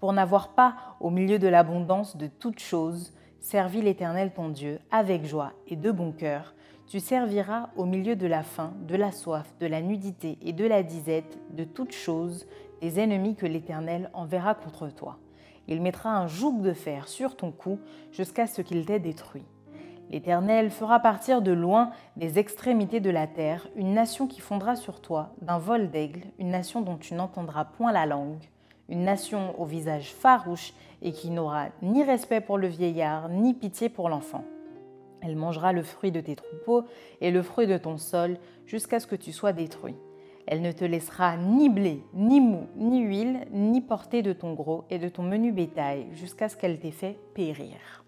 Pour 0.00 0.12
n'avoir 0.12 0.54
pas, 0.54 0.96
au 1.00 1.10
milieu 1.10 1.38
de 1.38 1.48
l'abondance 1.48 2.16
de 2.16 2.26
toutes 2.26 2.58
choses, 2.58 3.12
servi 3.40 3.82
l'Éternel 3.82 4.32
ton 4.32 4.48
Dieu 4.48 4.80
avec 4.90 5.24
joie 5.24 5.52
et 5.68 5.76
de 5.76 5.90
bon 5.90 6.12
cœur, 6.12 6.54
tu 6.86 7.00
serviras 7.00 7.70
au 7.76 7.84
milieu 7.84 8.16
de 8.16 8.26
la 8.26 8.42
faim, 8.42 8.74
de 8.86 8.96
la 8.96 9.12
soif, 9.12 9.54
de 9.60 9.66
la 9.66 9.80
nudité 9.80 10.38
et 10.42 10.52
de 10.52 10.66
la 10.66 10.82
disette, 10.82 11.38
de 11.50 11.64
toutes 11.64 11.92
choses, 11.92 12.46
des 12.80 12.98
ennemis 12.98 13.36
que 13.36 13.46
l'Éternel 13.46 14.10
enverra 14.12 14.54
contre 14.54 14.88
toi. 14.88 15.18
Il 15.68 15.80
mettra 15.80 16.10
un 16.10 16.26
joug 16.26 16.60
de 16.60 16.72
fer 16.72 17.08
sur 17.08 17.36
ton 17.36 17.52
cou 17.52 17.78
jusqu'à 18.10 18.46
ce 18.46 18.62
qu'il 18.62 18.84
t'ait 18.84 18.98
détruit. 18.98 19.44
L'Éternel 20.10 20.70
fera 20.70 21.00
partir 21.00 21.40
de 21.40 21.52
loin 21.52 21.90
des 22.16 22.38
extrémités 22.38 23.00
de 23.00 23.10
la 23.10 23.26
terre 23.26 23.68
une 23.76 23.94
nation 23.94 24.26
qui 24.26 24.40
fondra 24.40 24.76
sur 24.76 25.00
toi 25.00 25.34
d'un 25.40 25.58
vol 25.58 25.90
d'aigle, 25.90 26.24
une 26.38 26.50
nation 26.50 26.82
dont 26.82 26.96
tu 26.96 27.14
n'entendras 27.14 27.64
point 27.64 27.92
la 27.92 28.04
langue, 28.04 28.44
une 28.88 29.04
nation 29.04 29.58
au 29.58 29.64
visage 29.64 30.12
farouche 30.12 30.74
et 31.00 31.12
qui 31.12 31.30
n'aura 31.30 31.68
ni 31.80 32.02
respect 32.04 32.40
pour 32.40 32.58
le 32.58 32.68
vieillard, 32.68 33.28
ni 33.30 33.54
pitié 33.54 33.88
pour 33.88 34.08
l'enfant. 34.08 34.44
Elle 35.22 35.36
mangera 35.36 35.72
le 35.72 35.82
fruit 35.82 36.10
de 36.10 36.20
tes 36.20 36.36
troupeaux 36.36 36.84
et 37.20 37.30
le 37.30 37.42
fruit 37.42 37.66
de 37.66 37.78
ton 37.78 37.96
sol 37.96 38.38
jusqu'à 38.66 39.00
ce 39.00 39.06
que 39.06 39.16
tu 39.16 39.32
sois 39.32 39.52
détruit. 39.52 39.96
Elle 40.46 40.60
ne 40.60 40.72
te 40.72 40.84
laissera 40.84 41.36
ni 41.36 41.68
blé, 41.68 42.02
ni 42.14 42.40
mou, 42.40 42.66
ni 42.76 43.00
huile, 43.00 43.46
ni 43.52 43.80
portée 43.80 44.22
de 44.22 44.32
ton 44.32 44.54
gros 44.54 44.84
et 44.90 44.98
de 44.98 45.08
ton 45.08 45.22
menu 45.22 45.52
bétail 45.52 46.08
jusqu'à 46.12 46.48
ce 46.48 46.56
qu'elle 46.56 46.80
t'ait 46.80 46.90
fait 46.90 47.16
périr. 47.34 48.01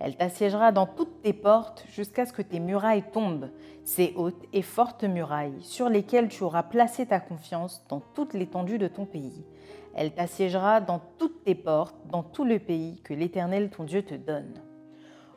Elle 0.00 0.16
t'assiégera 0.16 0.70
dans 0.70 0.86
toutes 0.86 1.22
tes 1.22 1.32
portes 1.32 1.84
jusqu'à 1.90 2.24
ce 2.24 2.32
que 2.32 2.42
tes 2.42 2.60
murailles 2.60 3.04
tombent, 3.12 3.50
ces 3.84 4.12
hautes 4.16 4.44
et 4.52 4.62
fortes 4.62 5.04
murailles 5.04 5.60
sur 5.60 5.88
lesquelles 5.88 6.28
tu 6.28 6.44
auras 6.44 6.62
placé 6.62 7.06
ta 7.06 7.20
confiance 7.20 7.84
dans 7.88 8.00
toute 8.00 8.34
l'étendue 8.34 8.78
de 8.78 8.86
ton 8.86 9.06
pays. 9.06 9.44
Elle 9.94 10.12
t'assiégera 10.12 10.80
dans 10.80 11.00
toutes 11.18 11.42
tes 11.42 11.56
portes, 11.56 11.96
dans 12.10 12.22
tout 12.22 12.44
le 12.44 12.60
pays 12.60 13.00
que 13.02 13.14
l'Éternel 13.14 13.70
ton 13.70 13.84
Dieu 13.84 14.02
te 14.02 14.14
donne. 14.14 14.62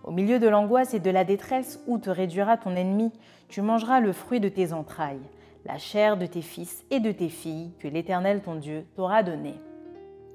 Au 0.03 0.12
milieu 0.12 0.39
de 0.39 0.48
l'angoisse 0.48 0.94
et 0.94 1.00
de 1.00 1.10
la 1.10 1.24
détresse 1.24 1.80
où 1.88 1.98
te 1.98 2.10
réduira 2.10 2.58
ton 2.58 2.75
ennemi, 2.75 3.12
tu 3.50 3.62
mangeras 3.62 4.00
le 4.00 4.13
fruit 4.13 4.39
de 4.39 4.50
tes 4.50 4.74
entrailles, 4.74 5.30
la 5.65 5.77
chair 5.77 6.18
de 6.18 6.25
tes 6.25 6.41
fils 6.41 6.84
et 6.91 7.00
de 7.00 7.12
tes 7.12 7.30
filles 7.30 7.72
que 7.80 7.88
l'Éternel 7.88 8.41
ton 8.41 8.56
Dieu 8.56 8.86
t'aura 8.96 9.24
donné. 9.24 9.56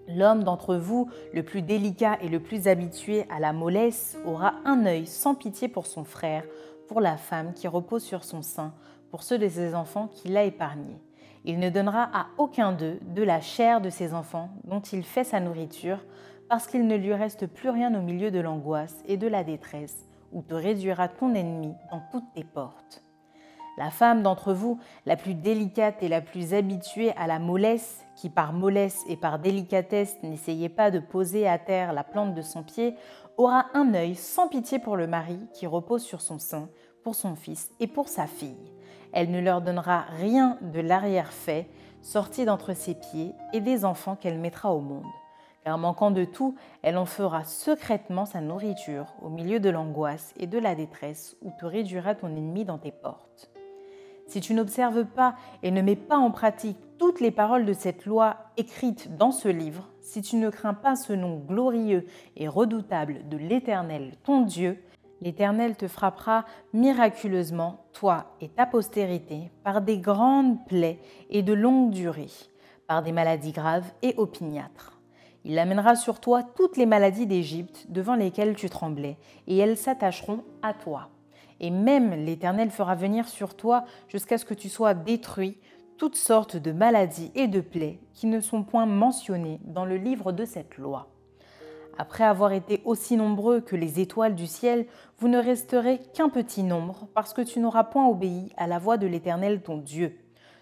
L'homme 0.08 0.44
d'entre 0.44 0.76
vous, 0.76 1.10
le 1.34 1.42
plus 1.42 1.62
délicat 1.62 2.18
et 2.20 2.28
le 2.28 2.40
plus 2.40 2.68
habitué 2.68 3.26
à 3.28 3.40
la 3.40 3.52
mollesse, 3.52 4.16
aura 4.24 4.54
un 4.64 4.86
œil 4.86 5.06
sans 5.06 5.34
pitié 5.34 5.68
pour 5.68 5.86
son 5.86 6.04
frère, 6.04 6.44
pour 6.88 7.00
la 7.00 7.16
femme 7.16 7.52
qui 7.54 7.66
repose 7.66 8.04
sur 8.04 8.22
son 8.22 8.42
sein, 8.42 8.72
pour 9.10 9.22
ceux 9.22 9.38
de 9.38 9.48
ses 9.48 9.74
enfants 9.74 10.08
qu'il 10.08 10.36
a 10.36 10.44
épargnés. 10.44 11.00
Il 11.44 11.58
ne 11.58 11.70
donnera 11.70 12.08
à 12.12 12.26
aucun 12.38 12.72
d'eux 12.72 12.98
de 13.02 13.22
la 13.22 13.40
chair 13.40 13.80
de 13.80 13.90
ses 13.90 14.14
enfants 14.14 14.50
dont 14.64 14.80
il 14.80 15.02
fait 15.02 15.24
sa 15.24 15.40
nourriture, 15.40 16.04
parce 16.48 16.68
qu'il 16.68 16.86
ne 16.86 16.96
lui 16.96 17.12
reste 17.12 17.46
plus 17.46 17.70
rien 17.70 17.92
au 17.98 18.02
milieu 18.02 18.30
de 18.30 18.38
l'angoisse 18.40 19.02
et 19.06 19.16
de 19.16 19.26
la 19.26 19.42
détresse, 19.42 20.06
où 20.32 20.42
te 20.42 20.54
réduira 20.54 21.08
ton 21.08 21.34
ennemi 21.34 21.74
dans 21.90 22.02
toutes 22.12 22.32
tes 22.34 22.44
portes. 22.44 23.02
La 23.76 23.90
femme 23.90 24.22
d'entre 24.22 24.52
vous, 24.52 24.78
la 25.04 25.16
plus 25.16 25.34
délicate 25.34 26.02
et 26.02 26.08
la 26.08 26.20
plus 26.20 26.54
habituée 26.54 27.12
à 27.16 27.26
la 27.26 27.38
mollesse, 27.38 28.05
qui 28.16 28.30
par 28.30 28.52
mollesse 28.52 29.04
et 29.08 29.16
par 29.16 29.38
délicatesse 29.38 30.16
n'essayait 30.22 30.68
pas 30.68 30.90
de 30.90 30.98
poser 30.98 31.46
à 31.46 31.58
terre 31.58 31.92
la 31.92 32.02
plante 32.02 32.34
de 32.34 32.42
son 32.42 32.62
pied, 32.62 32.96
aura 33.36 33.66
un 33.74 33.94
œil 33.94 34.14
sans 34.16 34.48
pitié 34.48 34.78
pour 34.78 34.96
le 34.96 35.06
mari 35.06 35.38
qui 35.52 35.66
repose 35.66 36.02
sur 36.02 36.20
son 36.20 36.38
sein, 36.38 36.68
pour 37.04 37.14
son 37.14 37.36
fils 37.36 37.70
et 37.78 37.86
pour 37.86 38.08
sa 38.08 38.26
fille. 38.26 38.72
Elle 39.12 39.30
ne 39.30 39.40
leur 39.40 39.60
donnera 39.60 40.06
rien 40.18 40.58
de 40.62 40.80
l'arrière-fait 40.80 41.68
sorti 42.02 42.44
d'entre 42.44 42.74
ses 42.74 42.94
pieds 42.94 43.32
et 43.52 43.60
des 43.60 43.84
enfants 43.84 44.16
qu'elle 44.16 44.38
mettra 44.38 44.74
au 44.74 44.80
monde 44.80 45.06
car 45.66 45.78
manquant 45.78 46.12
de 46.12 46.24
tout, 46.24 46.54
elle 46.82 46.96
en 46.96 47.06
fera 47.06 47.42
secrètement 47.42 48.24
sa 48.24 48.40
nourriture 48.40 49.06
au 49.20 49.28
milieu 49.28 49.58
de 49.58 49.68
l'angoisse 49.68 50.32
et 50.36 50.46
de 50.46 50.60
la 50.60 50.76
détresse 50.76 51.36
où 51.42 51.50
te 51.58 51.66
réduira 51.66 52.14
ton 52.14 52.28
ennemi 52.28 52.64
dans 52.64 52.78
tes 52.78 52.92
portes. 52.92 53.50
Si 54.26 54.40
tu 54.40 54.54
n'observes 54.54 55.04
pas 55.04 55.36
et 55.62 55.70
ne 55.70 55.82
mets 55.82 55.96
pas 55.96 56.16
en 56.16 56.30
pratique 56.30 56.78
toutes 56.98 57.20
les 57.20 57.30
paroles 57.30 57.66
de 57.66 57.72
cette 57.72 58.06
loi 58.06 58.36
écrites 58.56 59.16
dans 59.16 59.32
ce 59.32 59.48
livre, 59.48 59.88
si 60.00 60.22
tu 60.22 60.36
ne 60.36 60.50
crains 60.50 60.74
pas 60.74 60.96
ce 60.96 61.12
nom 61.12 61.38
glorieux 61.38 62.06
et 62.36 62.48
redoutable 62.48 63.28
de 63.28 63.36
l'Éternel, 63.36 64.12
ton 64.24 64.42
Dieu, 64.42 64.82
l'Éternel 65.20 65.76
te 65.76 65.88
frappera 65.88 66.44
miraculeusement, 66.72 67.84
toi 67.92 68.32
et 68.40 68.48
ta 68.48 68.66
postérité, 68.66 69.50
par 69.64 69.80
des 69.82 69.98
grandes 69.98 70.64
plaies 70.66 71.00
et 71.30 71.42
de 71.42 71.52
longue 71.52 71.90
durée, 71.90 72.30
par 72.86 73.02
des 73.02 73.12
maladies 73.12 73.52
graves 73.52 73.90
et 74.02 74.14
opiniâtres. 74.16 75.00
Il 75.44 75.58
amènera 75.58 75.94
sur 75.94 76.18
toi 76.18 76.42
toutes 76.42 76.76
les 76.76 76.86
maladies 76.86 77.26
d'Égypte 77.26 77.86
devant 77.88 78.16
lesquelles 78.16 78.56
tu 78.56 78.68
tremblais, 78.68 79.16
et 79.46 79.56
elles 79.56 79.76
s'attacheront 79.76 80.42
à 80.62 80.74
toi. 80.74 81.08
Et 81.60 81.70
même 81.70 82.12
l'Éternel 82.12 82.70
fera 82.70 82.94
venir 82.94 83.28
sur 83.28 83.54
toi 83.54 83.84
jusqu'à 84.08 84.38
ce 84.38 84.44
que 84.44 84.54
tu 84.54 84.68
sois 84.68 84.94
détruit 84.94 85.58
toutes 85.96 86.16
sortes 86.16 86.56
de 86.56 86.72
maladies 86.72 87.30
et 87.34 87.48
de 87.48 87.60
plaies 87.60 87.98
qui 88.12 88.26
ne 88.26 88.40
sont 88.40 88.62
point 88.62 88.86
mentionnées 88.86 89.60
dans 89.64 89.86
le 89.86 89.96
livre 89.96 90.32
de 90.32 90.44
cette 90.44 90.76
loi. 90.76 91.08
Après 91.98 92.24
avoir 92.24 92.52
été 92.52 92.82
aussi 92.84 93.16
nombreux 93.16 93.60
que 93.60 93.76
les 93.76 94.00
étoiles 94.00 94.34
du 94.34 94.46
ciel, 94.46 94.86
vous 95.18 95.28
ne 95.28 95.38
resterez 95.38 95.98
qu'un 96.12 96.28
petit 96.28 96.62
nombre, 96.62 97.08
parce 97.14 97.32
que 97.32 97.40
tu 97.40 97.58
n'auras 97.58 97.84
point 97.84 98.06
obéi 98.06 98.52
à 98.58 98.66
la 98.66 98.78
voix 98.78 98.98
de 98.98 99.06
l'Éternel 99.06 99.62
ton 99.62 99.78
Dieu. 99.78 100.18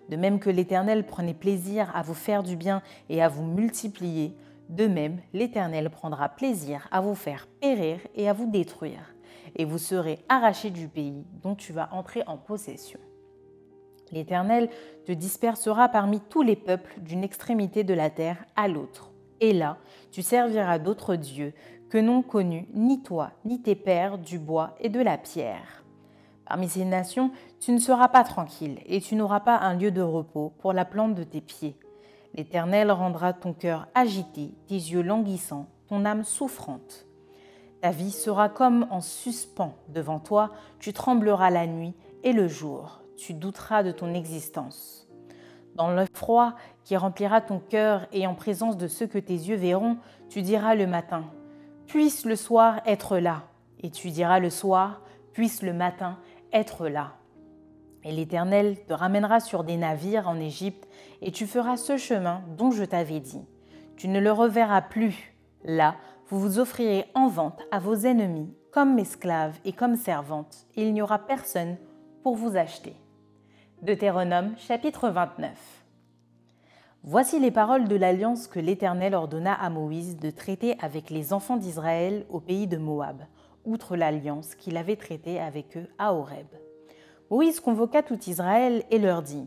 De 0.09 0.17
même 0.17 0.39
que 0.39 0.51
l'Éternel 0.51 1.05
prenait 1.05 1.35
plaisir 1.35 1.91
à 1.97 2.03
vous 2.03 2.15
faire 2.15 2.45
du 2.45 2.55
bien 2.57 2.83
et 3.09 3.21
à 3.21 3.29
vous 3.29 3.45
multiplier, 3.45 4.37
de 4.69 4.87
même 4.87 5.21
l'Éternel 5.33 5.91
prendra 5.91 6.29
plaisir 6.29 6.87
à 6.93 7.01
vous 7.01 7.15
faire 7.17 7.49
périr 7.61 7.99
et 8.15 8.29
à 8.29 8.33
vous 8.33 8.51
détruire 8.51 9.14
et 9.57 9.65
vous 9.65 9.79
serez 9.79 10.19
arrachés 10.29 10.71
du 10.71 10.89
pays 10.89 11.25
dont 11.43 11.55
tu 11.55 11.73
vas 11.73 11.89
entrer 11.93 12.23
en 12.27 12.37
possession. 12.37 13.01
L'Éternel 14.13 14.69
te 15.07 15.13
dispersera 15.13 15.89
parmi 15.89 16.21
tous 16.21 16.43
les 16.43 16.57
peuples 16.57 17.01
d'une 17.01 17.25
extrémité 17.25 17.85
de 17.85 17.95
la 17.95 18.11
terre 18.11 18.45
à 18.57 18.69
l'autre. 18.69 19.11
Et 19.41 19.53
là, 19.53 19.79
tu 20.11 20.23
serviras 20.23 20.79
d'autres 20.79 21.17
dieux 21.17 21.53
que 21.91 21.99
n'ont 21.99 22.23
connus 22.23 22.67
ni 22.75 23.03
toi 23.03 23.31
ni 23.45 23.61
tes 23.61 23.75
pères 23.75 24.19
du 24.19 24.39
bois 24.39 24.75
et 24.81 24.89
de 24.89 25.01
la 25.01 25.19
pierre. 25.19 25.85
Parmi 26.47 26.69
ces 26.69 26.85
nations, 26.85 27.31
tu 27.61 27.73
ne 27.73 27.79
seras 27.79 28.09
pas 28.09 28.25
tranquille 28.25 28.79
et 28.87 29.01
tu 29.01 29.17
n'auras 29.17 29.41
pas 29.41 29.57
un 29.59 29.75
lieu 29.75 29.91
de 29.91 30.03
repos 30.03 30.53
pour 30.59 30.73
la 30.73 30.85
plante 30.85 31.15
de 31.15 31.25
tes 31.25 31.41
pieds. 31.41 31.77
L'Éternel 32.35 32.91
rendra 32.91 33.33
ton 33.33 33.53
cœur 33.53 33.87
agité, 33.95 34.51
tes 34.67 34.75
yeux 34.75 35.03
languissants, 35.03 35.69
ton 35.89 36.05
âme 36.05 36.25
souffrante. 36.25 37.07
Ta 37.85 37.91
vie 37.91 38.13
sera 38.13 38.49
comme 38.49 38.87
en 38.89 39.03
suspens 39.03 39.75
devant 39.89 40.19
toi, 40.19 40.53
tu 40.79 40.95
trembleras 40.95 41.51
la 41.51 41.67
nuit 41.67 41.93
et 42.23 42.33
le 42.33 42.49
jour, 42.49 43.03
tu 43.19 43.35
douteras 43.35 43.83
de 43.83 43.93
ton 43.93 44.15
existence. 44.15 45.07
Dans 45.75 45.91
le 45.91 46.07
froid 46.15 46.55
qui 46.83 46.97
remplira 46.97 47.43
ton 47.43 47.59
cœur 47.59 48.07
et 48.11 48.27
en 48.27 48.35
présence 48.35 48.79
de 48.79 48.89
ceux 48.89 49.07
que 49.07 49.19
tes 49.19 49.35
yeux 49.35 49.57
verront, 49.57 49.99
tu 50.31 50.41
diras 50.41 50.75
le 50.75 50.87
matin, 50.87 51.25
puisse 51.87 52.25
le 52.25 52.37
soir 52.37 52.81
être 52.87 53.19
là, 53.19 53.43
et 53.83 53.91
tu 53.91 54.09
diras 54.09 54.39
le 54.39 54.49
soir, 54.49 55.03
puisse 55.35 55.61
le 55.61 55.75
matin 55.75 56.17
être 56.55 56.89
là. 56.89 57.13
Et 58.03 58.13
l'Éternel 58.13 58.83
te 58.87 58.95
ramènera 58.95 59.41
sur 59.41 59.63
des 59.63 59.77
navires 59.77 60.27
en 60.27 60.41
Égypte, 60.41 60.89
et 61.21 61.33
tu 61.33 61.47
feras 61.47 61.77
ce 61.77 61.99
chemin 61.99 62.41
dont 62.57 62.71
je 62.71 62.85
t'avais 62.85 63.21
dit. 63.21 63.45
Tu 63.99 64.09
ne 64.09 64.21
le 64.21 64.33
reverras 64.33 64.81
plus. 64.81 65.35
Là, 65.67 65.97
vous 66.35 66.41
vous 66.41 66.59
offrirez 66.59 67.05
en 67.15 67.29
vente 67.29 67.63
à 67.71 67.79
vos 67.79 67.95
ennemis 67.95 68.53
comme 68.73 68.99
esclaves 68.99 69.57
et 69.65 69.73
comme 69.73 69.95
servantes, 69.95 70.67
et 70.75 70.83
il 70.83 70.93
n'y 70.93 71.01
aura 71.01 71.21
personne 71.21 71.77
pour 72.25 72.35
vous 72.35 72.57
acheter. 72.57 72.97
Deutéronome 73.83 74.53
chapitre 74.59 75.11
29 75.11 75.53
Voici 77.05 77.39
les 77.39 77.53
paroles 77.53 77.87
de 77.87 77.95
l'alliance 77.95 78.49
que 78.49 78.59
l'Éternel 78.59 79.15
ordonna 79.15 79.55
à 79.55 79.71
Moïse 79.71 80.17
de 80.17 80.31
traiter 80.31 80.77
avec 80.81 81.09
les 81.09 81.33
enfants 81.33 81.57
d'Israël 81.57 82.27
au 82.31 82.41
pays 82.41 82.67
de 82.67 82.79
Moab, 82.79 83.23
outre 83.65 83.95
l'alliance 83.95 84.57
qu'il 84.57 84.77
avait 84.77 84.97
traitée 84.97 85.39
avec 85.39 85.77
eux 85.77 85.87
à 85.99 86.15
Horeb. 86.15 86.49
Moïse 87.31 87.61
convoqua 87.61 88.03
tout 88.03 88.19
Israël 88.29 88.83
et 88.91 88.99
leur 88.99 89.23
dit 89.23 89.47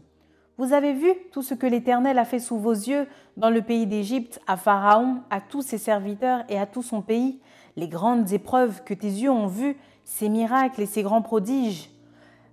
vous 0.57 0.73
avez 0.73 0.93
vu 0.93 1.13
tout 1.31 1.43
ce 1.43 1.53
que 1.53 1.67
l'Éternel 1.67 2.17
a 2.17 2.25
fait 2.25 2.39
sous 2.39 2.57
vos 2.57 2.73
yeux 2.73 3.07
dans 3.37 3.51
le 3.51 3.61
pays 3.61 3.85
d'Égypte, 3.85 4.41
à 4.47 4.57
Pharaon, 4.57 5.21
à 5.29 5.39
tous 5.39 5.61
ses 5.61 5.77
serviteurs 5.77 6.43
et 6.49 6.57
à 6.57 6.65
tout 6.65 6.81
son 6.81 7.01
pays, 7.01 7.39
les 7.75 7.87
grandes 7.87 8.31
épreuves 8.33 8.83
que 8.83 8.95
tes 8.95 9.07
yeux 9.07 9.29
ont 9.29 9.45
vues, 9.45 9.77
ces 10.03 10.29
miracles 10.29 10.81
et 10.81 10.87
ces 10.87 11.03
grands 11.03 11.21
prodiges. 11.21 11.91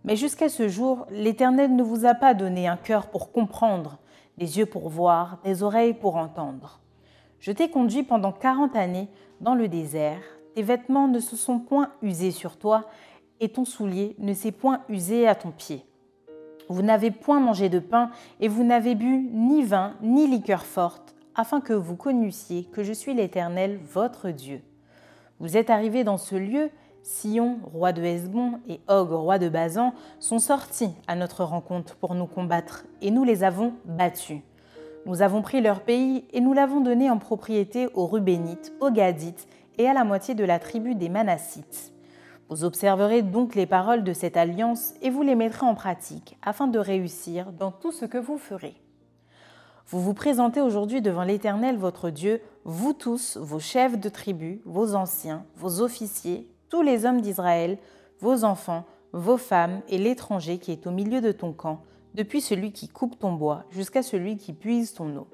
Mais 0.05 0.17
jusqu'à 0.17 0.51
ce 0.51 0.69
jour, 0.69 1.07
l'Éternel 1.11 1.75
ne 1.75 1.83
vous 1.83 2.05
a 2.05 2.13
pas 2.13 2.35
donné 2.35 2.69
un 2.69 2.77
cœur 2.77 3.07
pour 3.07 3.33
comprendre, 3.33 3.99
des 4.37 4.59
yeux 4.59 4.67
pour 4.67 4.91
voir, 4.91 5.39
des 5.43 5.63
oreilles 5.63 5.95
pour 5.95 6.17
entendre. 6.17 6.81
Je 7.41 7.53
t'ai 7.53 7.71
conduit 7.71 8.03
pendant 8.03 8.33
quarante 8.33 8.77
années 8.77 9.09
dans 9.41 9.55
le 9.55 9.67
désert, 9.67 10.21
tes 10.55 10.63
vêtements 10.63 11.09
ne 11.09 11.21
se 11.21 11.37
sont 11.37 11.59
point 11.59 11.91
usés 12.03 12.33
sur 12.33 12.59
toi, 12.59 12.85
et 13.41 13.49
ton 13.49 13.65
soulier 13.65 14.15
ne 14.19 14.35
s'est 14.35 14.53
point 14.53 14.83
usé 14.91 15.27
à 15.27 15.35
ton 15.35 15.51
pied. 15.51 15.85
Vous 16.69 16.83
n'avez 16.83 17.11
point 17.11 17.41
mangé 17.41 17.69
de 17.69 17.79
pain, 17.79 18.11
et 18.41 18.49
vous 18.49 18.65
n'avez 18.65 18.95
bu 18.95 19.29
ni 19.33 19.63
vin, 19.63 19.95
ni 20.03 20.27
liqueur 20.27 20.65
forte, 20.65 21.15
afin 21.35 21.61
que 21.61 21.73
vous 21.73 21.97
connussiez 21.97 22.65
que 22.65 22.83
je 22.83 22.93
suis 22.93 23.15
l'Éternel, 23.15 23.79
votre 23.93 24.31
Dieu. 24.31 24.63
Vous 25.41 25.57
êtes 25.57 25.71
arrivés 25.71 26.05
dans 26.05 26.19
ce 26.19 26.37
lieu, 26.37 26.71
Sion, 27.03 27.59
roi 27.65 27.93
de 27.93 28.03
Hesbon, 28.03 28.61
et 28.69 28.81
Og, 28.89 29.11
roi 29.11 29.39
de 29.39 29.49
Bazan, 29.49 29.93
sont 30.21 30.39
sortis 30.39 30.91
à 31.07 31.17
notre 31.17 31.45
rencontre 31.45 31.97
pour 31.97 32.15
nous 32.15 32.27
combattre, 32.27 32.87
et 33.03 33.11
nous 33.11 33.25
les 33.25 33.45
avons 33.45 33.75
battus. 33.85 34.41
Nous 35.07 35.21
avons 35.21 35.43
pris 35.43 35.61
leur 35.61 35.81
pays, 35.81 36.25
et 36.33 36.41
nous 36.41 36.55
l'avons 36.55 36.81
donné 36.81 37.11
en 37.11 37.19
propriété 37.19 37.89
aux 37.95 38.07
Rubénites, 38.07 38.73
aux 38.81 38.91
Gadites, 38.91 39.47
et 39.77 39.89
à 39.89 39.93
la 39.93 40.05
moitié 40.05 40.35
de 40.35 40.45
la 40.45 40.59
tribu 40.59 40.95
des 40.95 41.09
Manassites. 41.09 41.94
Vous 42.51 42.65
observerez 42.65 43.23
donc 43.23 43.55
les 43.55 43.67
paroles 43.67 44.05
de 44.05 44.13
cette 44.13 44.37
alliance 44.37 44.93
et 45.01 45.11
vous 45.11 45.23
les 45.23 45.35
mettrez 45.35 45.65
en 45.65 45.75
pratique 45.75 46.37
afin 46.43 46.67
de 46.67 46.79
réussir 46.79 47.53
dans 47.53 47.73
tout 47.73 47.91
ce 47.91 48.05
que 48.05 48.19
vous 48.19 48.37
ferez. 48.37 48.75
Vous 49.87 50.01
vous 50.01 50.15
présentez 50.15 50.61
aujourd'hui 50.61 51.01
devant 51.01 51.25
l'Éternel 51.25 51.77
votre 51.77 52.11
Dieu, 52.11 52.41
vous 52.65 52.93
tous, 52.93 53.37
vos 53.39 53.61
chefs 53.61 53.99
de 53.99 54.09
tribu, 54.09 54.61
vos 54.65 54.95
anciens, 54.95 55.45
vos 55.57 55.81
officiers, 55.81 56.49
tous 56.69 56.83
les 56.83 57.07
hommes 57.07 57.21
d'Israël, 57.21 57.79
vos 58.21 58.45
enfants, 58.45 58.85
vos 59.13 59.37
femmes 59.37 59.81
et 59.89 59.99
l'étranger 59.99 60.59
qui 60.59 60.73
est 60.73 60.87
au 60.87 60.91
milieu 60.91 61.21
de 61.21 61.33
ton 61.33 61.53
camp, 61.53 61.83
depuis 62.15 62.41
celui 62.41 62.73
qui 62.73 62.89
coupe 62.89 63.19
ton 63.19 63.33
bois 63.33 63.65
jusqu'à 63.71 64.03
celui 64.03 64.37
qui 64.37 64.53
puise 64.53 64.95
ton 64.95 65.17
eau. 65.17 65.29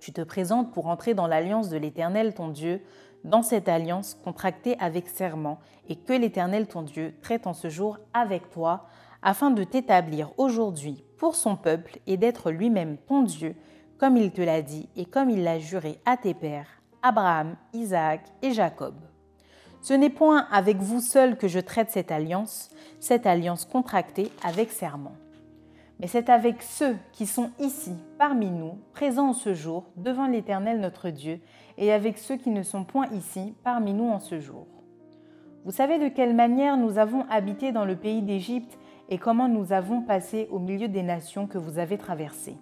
Tu 0.00 0.12
te 0.12 0.20
présentes 0.20 0.72
pour 0.72 0.86
entrer 0.86 1.14
dans 1.14 1.26
l'alliance 1.26 1.68
de 1.68 1.76
l'Éternel 1.76 2.34
ton 2.34 2.48
Dieu, 2.48 2.80
dans 3.24 3.42
cette 3.42 3.68
alliance 3.68 4.16
contractée 4.22 4.76
avec 4.78 5.08
serment 5.08 5.58
et 5.88 5.96
que 5.96 6.12
l'Éternel 6.12 6.66
ton 6.66 6.82
Dieu 6.82 7.14
traite 7.22 7.46
en 7.46 7.54
ce 7.54 7.68
jour 7.68 7.98
avec 8.12 8.50
toi, 8.50 8.86
afin 9.22 9.50
de 9.50 9.64
t'établir 9.64 10.30
aujourd'hui 10.36 11.02
pour 11.16 11.34
son 11.34 11.56
peuple 11.56 11.98
et 12.06 12.18
d'être 12.18 12.50
lui-même 12.50 12.98
ton 12.98 13.22
Dieu, 13.22 13.56
comme 13.98 14.18
il 14.18 14.30
te 14.30 14.42
l'a 14.42 14.60
dit 14.60 14.88
et 14.96 15.06
comme 15.06 15.30
il 15.30 15.42
l'a 15.42 15.58
juré 15.58 15.98
à 16.04 16.16
tes 16.16 16.34
pères, 16.34 16.68
Abraham, 17.02 17.56
Isaac 17.72 18.20
et 18.42 18.52
Jacob. 18.52 18.94
Ce 19.80 19.94
n'est 19.94 20.10
point 20.10 20.46
avec 20.50 20.78
vous 20.78 21.00
seul 21.00 21.36
que 21.36 21.48
je 21.48 21.60
traite 21.60 21.90
cette 21.90 22.10
alliance, 22.10 22.70
cette 23.00 23.26
alliance 23.26 23.64
contractée 23.64 24.30
avec 24.42 24.70
serment. 24.70 25.12
Mais 26.00 26.06
c'est 26.06 26.28
avec 26.28 26.62
ceux 26.62 26.96
qui 27.12 27.26
sont 27.26 27.50
ici, 27.58 27.92
parmi 28.18 28.50
nous, 28.50 28.78
présents 28.92 29.28
en 29.28 29.32
ce 29.32 29.54
jour, 29.54 29.84
devant 29.96 30.26
l'Éternel 30.26 30.80
notre 30.80 31.10
Dieu, 31.10 31.40
et 31.78 31.92
avec 31.92 32.18
ceux 32.18 32.36
qui 32.36 32.50
ne 32.50 32.62
sont 32.62 32.84
point 32.84 33.08
ici 33.12 33.54
parmi 33.62 33.92
nous 33.92 34.10
en 34.10 34.18
ce 34.18 34.40
jour. 34.40 34.66
Vous 35.64 35.70
savez 35.70 35.98
de 35.98 36.08
quelle 36.08 36.34
manière 36.34 36.76
nous 36.76 36.98
avons 36.98 37.24
habité 37.30 37.72
dans 37.72 37.84
le 37.84 37.96
pays 37.96 38.22
d'Égypte 38.22 38.78
et 39.08 39.18
comment 39.18 39.48
nous 39.48 39.72
avons 39.72 40.02
passé 40.02 40.46
au 40.50 40.58
milieu 40.58 40.88
des 40.88 41.02
nations 41.02 41.46
que 41.46 41.58
vous 41.58 41.78
avez 41.78 41.98
traversées. 41.98 42.56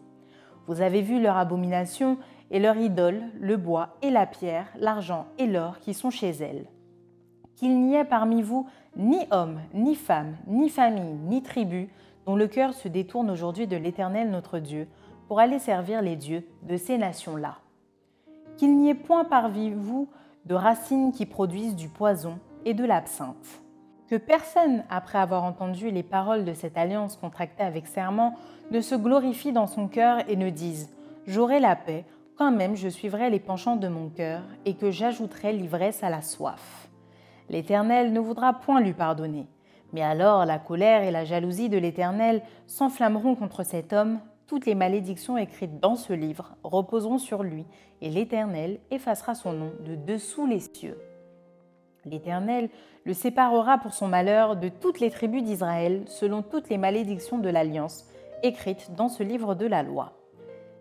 Vous 0.66 0.80
avez 0.80 1.02
vu 1.02 1.20
leur 1.20 1.36
abomination 1.36 2.18
et 2.50 2.60
leur 2.60 2.76
idole, 2.76 3.22
le 3.40 3.56
bois 3.56 3.96
et 4.02 4.10
la 4.10 4.26
pierre, 4.26 4.66
l'argent 4.78 5.26
et 5.38 5.46
l'or 5.46 5.80
qui 5.80 5.94
sont 5.94 6.10
chez 6.10 6.30
elles. 6.30 6.66
Qu'il 7.56 7.80
n'y 7.80 7.94
ait 7.94 8.04
parmi 8.04 8.42
vous 8.42 8.68
ni 8.96 9.18
homme, 9.30 9.60
ni 9.74 9.94
femme, 9.94 10.36
ni 10.46 10.68
famille, 10.68 11.18
ni 11.24 11.42
tribu, 11.42 11.88
dont 12.26 12.36
le 12.36 12.46
cœur 12.46 12.72
se 12.74 12.88
détourne 12.88 13.30
aujourd'hui 13.30 13.66
de 13.66 13.76
l'Éternel 13.76 14.30
notre 14.30 14.58
Dieu, 14.58 14.86
pour 15.26 15.40
aller 15.40 15.58
servir 15.58 16.02
les 16.02 16.14
dieux 16.14 16.46
de 16.62 16.76
ces 16.76 16.98
nations-là 16.98 17.56
qu'il 18.56 18.76
n'y 18.76 18.90
ait 18.90 18.94
point 18.94 19.24
parmi 19.24 19.70
vous 19.70 20.08
de 20.46 20.54
racines 20.54 21.12
qui 21.12 21.26
produisent 21.26 21.76
du 21.76 21.88
poison 21.88 22.38
et 22.64 22.74
de 22.74 22.84
l'absinthe. 22.84 23.62
Que 24.08 24.16
personne, 24.16 24.84
après 24.90 25.18
avoir 25.18 25.44
entendu 25.44 25.90
les 25.90 26.02
paroles 26.02 26.44
de 26.44 26.52
cette 26.52 26.76
alliance 26.76 27.16
contractée 27.16 27.62
avec 27.62 27.86
serment, 27.86 28.34
ne 28.70 28.80
se 28.80 28.94
glorifie 28.94 29.52
dans 29.52 29.66
son 29.66 29.88
cœur 29.88 30.18
et 30.28 30.36
ne 30.36 30.50
dise 30.50 30.90
J'aurai 31.26 31.60
la 31.60 31.76
paix, 31.76 32.04
quand 32.36 32.50
même 32.50 32.76
je 32.76 32.88
suivrai 32.88 33.30
les 33.30 33.40
penchants 33.40 33.76
de 33.76 33.88
mon 33.88 34.08
cœur, 34.08 34.42
et 34.66 34.74
que 34.74 34.90
j'ajouterai 34.90 35.52
l'ivresse 35.52 36.02
à 36.02 36.10
la 36.10 36.20
soif. 36.20 36.88
L'Éternel 37.48 38.12
ne 38.12 38.20
voudra 38.20 38.52
point 38.52 38.80
lui 38.80 38.92
pardonner. 38.92 39.46
Mais 39.92 40.02
alors 40.02 40.44
la 40.46 40.58
colère 40.58 41.02
et 41.02 41.10
la 41.10 41.24
jalousie 41.24 41.68
de 41.68 41.78
l'Éternel 41.78 42.42
s'enflammeront 42.66 43.34
contre 43.34 43.62
cet 43.62 43.92
homme, 43.92 44.20
toutes 44.52 44.66
les 44.66 44.74
malédictions 44.74 45.38
écrites 45.38 45.80
dans 45.80 45.96
ce 45.96 46.12
livre 46.12 46.56
reposeront 46.62 47.16
sur 47.16 47.42
lui, 47.42 47.64
et 48.02 48.10
l'Éternel 48.10 48.80
effacera 48.90 49.34
son 49.34 49.54
nom 49.54 49.72
de 49.80 49.94
dessous 49.94 50.44
les 50.44 50.60
cieux. 50.60 50.98
L'Éternel 52.04 52.68
le 53.06 53.14
séparera 53.14 53.78
pour 53.78 53.94
son 53.94 54.08
malheur 54.08 54.56
de 54.56 54.68
toutes 54.68 55.00
les 55.00 55.08
tribus 55.08 55.42
d'Israël 55.42 56.02
selon 56.04 56.42
toutes 56.42 56.68
les 56.68 56.76
malédictions 56.76 57.38
de 57.38 57.48
l'alliance 57.48 58.04
écrites 58.42 58.94
dans 58.94 59.08
ce 59.08 59.22
livre 59.22 59.54
de 59.54 59.64
la 59.64 59.82
loi. 59.82 60.12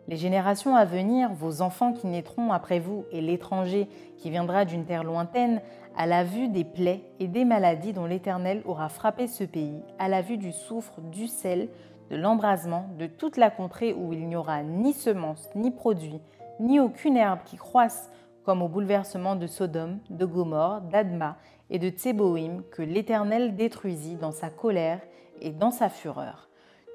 Les 0.10 0.18
générations 0.18 0.76
à 0.76 0.84
venir, 0.84 1.32
vos 1.32 1.62
enfants 1.62 1.94
qui 1.94 2.08
naîtront 2.08 2.52
après 2.52 2.80
vous 2.80 3.06
et 3.14 3.22
l'étranger 3.22 3.88
qui 4.18 4.30
viendra 4.32 4.66
d'une 4.66 4.84
terre 4.84 5.06
lointaine, 5.06 5.62
à 5.96 6.08
la 6.08 6.26
vue 6.26 6.50
des 6.50 6.66
plaies 6.66 7.04
et 7.22 7.30
des 7.30 7.46
maladies 7.46 7.94
dont 7.94 8.06
l'Éternel 8.06 8.64
aura 8.66 8.90
frappé 8.90 9.28
ce 9.28 9.46
pays, 9.46 9.80
à 9.98 10.10
la 10.10 10.22
vue 10.22 10.38
du 10.38 10.52
soufre, 10.52 11.00
du 11.00 11.28
sel, 11.28 11.70
de 12.12 12.18
l'embrasement, 12.18 12.90
de 13.00 13.08
toute 13.08 13.38
la 13.38 13.50
contrée 13.50 13.94
où 13.94 14.12
il 14.12 14.28
n'y 14.28 14.36
aura 14.36 14.64
ni 14.64 14.92
semence, 14.94 15.50
ni 15.56 15.72
produit, 15.72 16.20
ni 16.60 16.80
aucune 16.80 17.16
herbe 17.16 17.40
qui 17.46 17.56
croisse, 17.56 18.12
comme 18.44 18.62
au 18.62 18.68
bouleversement 18.68 19.38
de 19.38 19.48
Sodome, 19.48 20.00
de 20.10 20.26
Gomorre, 20.26 20.82
d'Adma 20.82 21.38
et 21.70 21.80
de 21.80 21.90
Tseboïm 21.90 22.64
que 22.70 22.82
l'Éternel 22.82 23.56
détruisit 23.56 24.16
dans 24.16 24.34
sa 24.34 24.50
colère 24.50 25.00
et 25.40 25.52
dans 25.52 25.72
sa 25.72 25.88
fureur. 25.88 26.50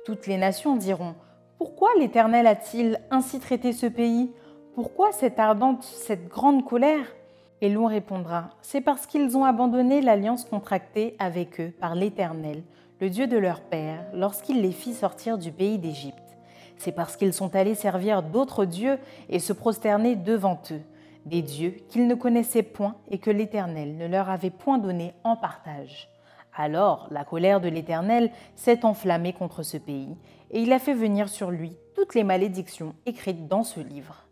Toutes 0.04 0.26
les 0.26 0.37
nations 0.37 0.76
diront 0.76 1.14
Pourquoi 1.56 1.88
l'Éternel 1.99 2.46
a-t-il 2.46 3.00
ainsi 3.11 3.40
traité 3.40 3.73
ce 3.73 3.87
pays? 3.87 4.30
Pourquoi 4.75 5.12
cette 5.12 5.38
ardente, 5.38 5.82
cette 5.82 6.28
grande 6.28 6.66
colère? 6.66 7.06
Et 7.62 7.70
l'on 7.70 7.87
répondra 7.87 8.50
C'est 8.61 8.82
parce 8.82 9.06
qu'ils 9.06 9.35
ont 9.35 9.46
abandonné 9.46 10.02
l'alliance 10.02 10.44
contractée 10.44 11.16
avec 11.18 11.58
eux 11.58 11.73
par 11.80 11.94
l'Éternel, 11.94 12.62
le 13.00 13.11
Dieu 13.11 13.26
de 13.26 13.37
leur 13.37 13.61
père, 13.61 14.05
lorsqu'il 14.15 14.62
les 14.62 14.73
fit 14.73 14.95
sortir 14.95 15.38
du 15.38 15.53
pays 15.53 15.79
d'Égypte. 15.79 16.19
C'est 16.79 16.93
parce 16.93 17.17
qu'ils 17.17 17.33
sont 17.33 17.55
allés 17.55 17.75
servir 17.75 18.23
d'autres 18.23 18.65
dieux 18.65 18.99
et 19.29 19.38
se 19.38 19.53
prosterner 19.53 20.17
devant 20.17 20.61
eux 20.71 20.83
des 21.26 21.43
dieux 21.43 21.75
qu'ils 21.88 22.07
ne 22.07 22.15
connaissaient 22.15 22.62
point 22.62 22.95
et 23.11 23.19
que 23.19 23.31
l'Éternel 23.31 23.97
ne 23.97 24.07
leur 24.07 24.31
avait 24.31 24.50
point 24.50 24.79
donné 24.79 25.12
en 25.25 25.37
partage. 25.37 26.09
Alors 26.55 27.09
la 27.11 27.25
colère 27.25 27.61
de 27.61 27.69
l'Éternel 27.69 28.31
s'est 28.55 28.85
enflammée 28.85 29.33
contre 29.33 29.62
ce 29.62 29.76
pays, 29.76 30.17
et 30.50 30.61
il 30.61 30.73
a 30.73 30.79
fait 30.79 30.95
venir 30.95 31.29
sur 31.29 31.50
lui 31.50 31.76
toutes 31.95 32.15
les 32.15 32.25
malédictions 32.25 32.95
écrites 33.05 33.49
dans 33.49 33.65
ce 33.65 33.81
livre. 33.81 34.23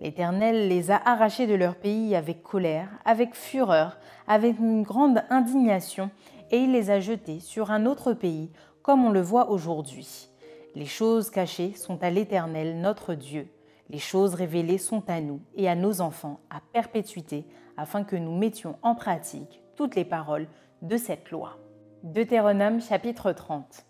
L'Éternel 0.00 0.68
les 0.68 0.90
a 0.90 1.00
arrachés 1.04 1.46
de 1.46 1.54
leur 1.54 1.74
pays 1.74 2.14
avec 2.14 2.42
colère, 2.42 2.88
avec 3.04 3.34
fureur, 3.34 3.98
avec 4.28 4.58
une 4.58 4.82
grande 4.82 5.22
indignation, 5.30 6.10
et 6.50 6.58
il 6.58 6.72
les 6.72 6.90
a 6.90 7.00
jetés 7.00 7.40
sur 7.40 7.70
un 7.70 7.86
autre 7.86 8.12
pays, 8.12 8.50
comme 8.82 9.04
on 9.04 9.10
le 9.10 9.20
voit 9.20 9.50
aujourd'hui. 9.50 10.28
Les 10.74 10.86
choses 10.86 11.30
cachées 11.30 11.72
sont 11.74 12.02
à 12.02 12.10
l'Éternel 12.10 12.80
notre 12.80 13.14
Dieu, 13.14 13.48
les 13.90 13.98
choses 13.98 14.34
révélées 14.34 14.78
sont 14.78 15.02
à 15.08 15.20
nous 15.20 15.40
et 15.54 15.68
à 15.68 15.74
nos 15.74 16.00
enfants 16.00 16.40
à 16.50 16.60
perpétuité, 16.72 17.46
afin 17.76 18.04
que 18.04 18.16
nous 18.16 18.36
mettions 18.36 18.76
en 18.82 18.94
pratique 18.94 19.62
toutes 19.76 19.94
les 19.94 20.04
paroles 20.04 20.48
de 20.82 20.96
cette 20.96 21.30
loi. 21.30 21.58
Deutéronome 22.02 22.80
chapitre 22.80 23.32
30. 23.32 23.84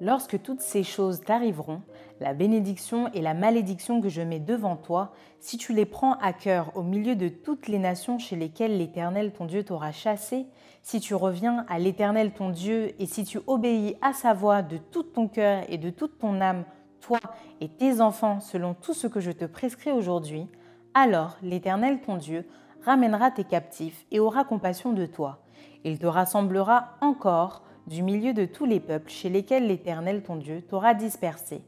Lorsque 0.00 0.42
toutes 0.42 0.60
ces 0.60 0.82
choses 0.82 1.20
t'arriveront, 1.20 1.82
la 2.22 2.34
bénédiction 2.34 3.10
et 3.12 3.20
la 3.20 3.34
malédiction 3.34 4.00
que 4.00 4.08
je 4.08 4.22
mets 4.22 4.38
devant 4.38 4.76
toi, 4.76 5.12
si 5.40 5.58
tu 5.58 5.74
les 5.74 5.84
prends 5.84 6.14
à 6.14 6.32
cœur 6.32 6.70
au 6.76 6.82
milieu 6.82 7.16
de 7.16 7.28
toutes 7.28 7.68
les 7.68 7.78
nations 7.78 8.18
chez 8.18 8.36
lesquelles 8.36 8.78
l'Éternel 8.78 9.32
ton 9.32 9.44
Dieu 9.44 9.64
t'aura 9.64 9.92
chassé, 9.92 10.46
si 10.82 11.00
tu 11.00 11.14
reviens 11.14 11.66
à 11.68 11.78
l'Éternel 11.78 12.32
ton 12.32 12.50
Dieu 12.50 12.94
et 12.98 13.06
si 13.06 13.24
tu 13.24 13.40
obéis 13.46 13.96
à 14.00 14.12
sa 14.12 14.34
voix 14.34 14.62
de 14.62 14.78
tout 14.78 15.02
ton 15.02 15.28
cœur 15.28 15.64
et 15.68 15.78
de 15.78 15.90
toute 15.90 16.18
ton 16.18 16.40
âme 16.40 16.64
toi 17.00 17.18
et 17.60 17.68
tes 17.68 18.00
enfants 18.00 18.40
selon 18.40 18.74
tout 18.74 18.94
ce 18.94 19.08
que 19.08 19.20
je 19.20 19.32
te 19.32 19.44
prescris 19.44 19.90
aujourd'hui, 19.90 20.46
alors 20.94 21.36
l'Éternel 21.42 22.00
ton 22.00 22.16
Dieu 22.16 22.46
ramènera 22.84 23.30
tes 23.30 23.44
captifs 23.44 24.06
et 24.12 24.20
aura 24.20 24.44
compassion 24.44 24.92
de 24.92 25.06
toi. 25.06 25.42
Il 25.84 25.98
te 25.98 26.06
rassemblera 26.06 26.96
encore 27.00 27.62
du 27.88 28.02
milieu 28.02 28.32
de 28.32 28.44
tous 28.44 28.64
les 28.64 28.78
peuples 28.78 29.10
chez 29.10 29.28
lesquels 29.28 29.66
l'Éternel 29.66 30.22
ton 30.22 30.36
Dieu 30.36 30.62
t'aura 30.62 30.94
dispersé. 30.94 31.62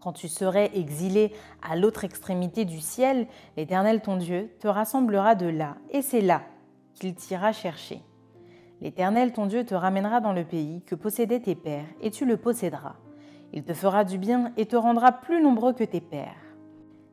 Quand 0.00 0.12
tu 0.12 0.28
serais 0.28 0.70
exilé 0.74 1.32
à 1.62 1.76
l'autre 1.76 2.04
extrémité 2.04 2.64
du 2.64 2.80
ciel, 2.80 3.26
l'Éternel 3.58 4.00
ton 4.00 4.16
Dieu 4.16 4.50
te 4.58 4.66
rassemblera 4.66 5.34
de 5.34 5.46
là, 5.46 5.76
et 5.90 6.00
c'est 6.00 6.22
là 6.22 6.42
qu'il 6.94 7.14
t'ira 7.14 7.52
chercher. 7.52 8.00
L'Éternel 8.80 9.32
ton 9.32 9.44
Dieu 9.44 9.64
te 9.64 9.74
ramènera 9.74 10.20
dans 10.20 10.32
le 10.32 10.44
pays 10.44 10.82
que 10.86 10.94
possédaient 10.94 11.40
tes 11.40 11.54
pères, 11.54 11.84
et 12.00 12.10
tu 12.10 12.24
le 12.24 12.38
posséderas. 12.38 12.96
Il 13.52 13.62
te 13.62 13.74
fera 13.74 14.04
du 14.04 14.16
bien 14.16 14.52
et 14.56 14.64
te 14.64 14.76
rendra 14.76 15.12
plus 15.12 15.42
nombreux 15.42 15.74
que 15.74 15.84
tes 15.84 16.00
pères. 16.00 16.36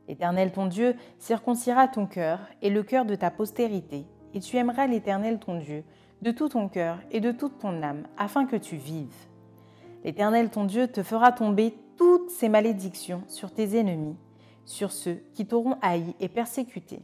L'Éternel 0.08 0.50
ton 0.50 0.64
Dieu 0.64 0.94
circoncira 1.18 1.88
ton 1.88 2.06
cœur 2.06 2.40
et 2.62 2.70
le 2.70 2.82
cœur 2.82 3.04
de 3.04 3.16
ta 3.16 3.30
postérité, 3.30 4.06
et 4.32 4.40
tu 4.40 4.56
aimeras 4.56 4.86
l'Éternel 4.86 5.38
ton 5.38 5.58
Dieu 5.58 5.84
de 6.22 6.30
tout 6.30 6.48
ton 6.48 6.68
cœur 6.68 6.98
et 7.10 7.20
de 7.20 7.32
toute 7.32 7.58
ton 7.58 7.82
âme, 7.82 8.04
afin 8.16 8.46
que 8.46 8.56
tu 8.56 8.76
vives. 8.76 9.26
L'Éternel 10.04 10.48
ton 10.48 10.64
Dieu 10.64 10.88
te 10.88 11.02
fera 11.02 11.32
tomber 11.32 11.74
toutes 11.98 12.30
ces 12.30 12.48
malédictions 12.48 13.22
sur 13.26 13.52
tes 13.52 13.76
ennemis, 13.76 14.16
sur 14.64 14.92
ceux 14.92 15.20
qui 15.34 15.46
t'auront 15.46 15.76
haï 15.82 16.14
et 16.20 16.28
persécuté. 16.28 17.00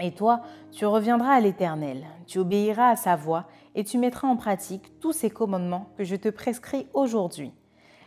Et 0.00 0.12
toi, 0.12 0.40
tu 0.72 0.86
reviendras 0.86 1.34
à 1.34 1.40
l'Éternel, 1.40 2.06
tu 2.26 2.38
obéiras 2.38 2.90
à 2.90 2.96
sa 2.96 3.16
voix, 3.16 3.46
et 3.74 3.84
tu 3.84 3.98
mettras 3.98 4.26
en 4.26 4.36
pratique 4.36 4.98
tous 4.98 5.12
ces 5.12 5.28
commandements 5.28 5.90
que 5.98 6.04
je 6.04 6.16
te 6.16 6.30
prescris 6.30 6.86
aujourd'hui. 6.94 7.52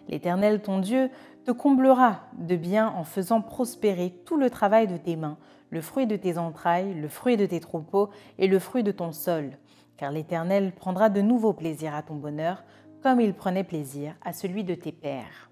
L'Éternel 0.07 0.61
ton 0.61 0.79
Dieu 0.79 1.09
te 1.45 1.51
comblera 1.51 2.21
de 2.33 2.55
bien 2.55 2.87
en 2.89 3.03
faisant 3.03 3.41
prospérer 3.41 4.11
tout 4.25 4.37
le 4.37 4.49
travail 4.49 4.87
de 4.87 4.97
tes 4.97 5.15
mains, 5.15 5.37
le 5.69 5.81
fruit 5.81 6.07
de 6.07 6.15
tes 6.15 6.37
entrailles, 6.37 6.95
le 6.95 7.07
fruit 7.09 7.37
de 7.37 7.45
tes 7.45 7.59
troupeaux 7.59 8.09
et 8.39 8.47
le 8.47 8.57
fruit 8.57 8.83
de 8.83 8.91
ton 8.91 9.11
sol, 9.11 9.51
car 9.97 10.11
l'Éternel 10.11 10.71
prendra 10.73 11.09
de 11.09 11.21
nouveaux 11.21 11.53
plaisirs 11.53 11.93
à 11.93 12.01
ton 12.01 12.15
bonheur, 12.15 12.63
comme 13.03 13.21
il 13.21 13.33
prenait 13.33 13.63
plaisir 13.63 14.15
à 14.23 14.33
celui 14.33 14.63
de 14.63 14.75
tes 14.75 14.91
pères. 14.91 15.50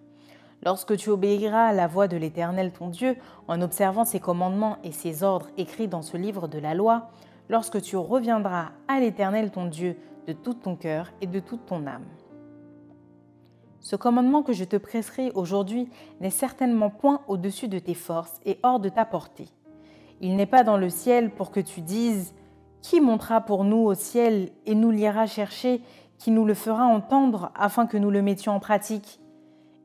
Lorsque 0.63 0.97
tu 0.97 1.09
obéiras 1.09 1.67
à 1.67 1.73
la 1.73 1.87
voix 1.87 2.07
de 2.07 2.17
l'Éternel 2.17 2.71
ton 2.71 2.89
Dieu 2.89 3.15
en 3.47 3.61
observant 3.61 4.03
ses 4.03 4.19
commandements 4.19 4.77
et 4.83 4.91
ses 4.91 5.23
ordres 5.23 5.49
écrits 5.57 5.87
dans 5.87 6.01
ce 6.01 6.17
livre 6.17 6.47
de 6.47 6.59
la 6.59 6.73
loi, 6.73 7.09
lorsque 7.49 7.81
tu 7.81 7.95
reviendras 7.95 8.71
à 8.87 8.99
l'Éternel 8.99 9.51
ton 9.51 9.65
Dieu 9.65 9.95
de 10.27 10.33
tout 10.33 10.53
ton 10.53 10.75
cœur 10.75 11.11
et 11.21 11.27
de 11.27 11.39
toute 11.39 11.65
ton 11.65 11.87
âme. 11.87 12.05
Ce 13.79 13.95
commandement 13.95 14.43
que 14.43 14.51
je 14.51 14.65
te 14.65 14.75
presserai 14.75 15.31
aujourd'hui 15.33 15.89
n'est 16.19 16.29
certainement 16.29 16.89
point 16.89 17.21
au-dessus 17.27 17.69
de 17.69 17.79
tes 17.79 17.93
forces 17.93 18.39
et 18.45 18.59
hors 18.61 18.81
de 18.81 18.89
ta 18.89 19.05
portée. 19.05 19.47
Il 20.19 20.35
n'est 20.35 20.45
pas 20.45 20.63
dans 20.63 20.77
le 20.77 20.89
ciel 20.89 21.31
pour 21.31 21.51
que 21.51 21.61
tu 21.61 21.79
dises 21.79 22.33
Qui 22.81 22.99
montera 22.99 23.39
pour 23.39 23.63
nous 23.63 23.77
au 23.77 23.93
ciel 23.93 24.49
et 24.65 24.75
nous 24.75 24.91
l'ira 24.91 25.25
chercher, 25.25 25.81
qui 26.17 26.31
nous 26.31 26.43
le 26.43 26.53
fera 26.53 26.83
entendre 26.83 27.51
afin 27.55 27.87
que 27.87 27.97
nous 27.97 28.11
le 28.11 28.21
mettions 28.21 28.51
en 28.51 28.59
pratique? 28.59 29.21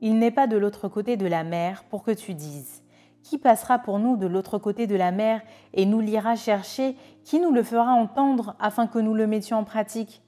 Il 0.06 0.18
n'est 0.18 0.30
pas 0.30 0.46
de 0.46 0.58
l'autre 0.58 0.86
côté 0.86 1.16
de 1.16 1.26
la 1.26 1.44
mer 1.44 1.82
pour 1.84 2.02
que 2.02 2.10
tu 2.10 2.34
dises 2.34 2.82
Qui 3.22 3.38
passera 3.38 3.78
pour 3.78 3.98
nous 3.98 4.18
de 4.18 4.26
l'autre 4.26 4.58
côté 4.58 4.86
de 4.86 4.96
la 4.96 5.12
mer 5.12 5.40
et 5.72 5.86
nous 5.86 6.00
l'ira 6.00 6.36
chercher, 6.36 6.94
qui 7.24 7.40
nous 7.40 7.50
le 7.50 7.62
fera 7.62 7.94
entendre 7.94 8.54
afin 8.60 8.86
que 8.86 8.98
nous 8.98 9.14
le 9.14 9.26
mettions 9.26 9.56
en 9.56 9.64
pratique? 9.64 10.22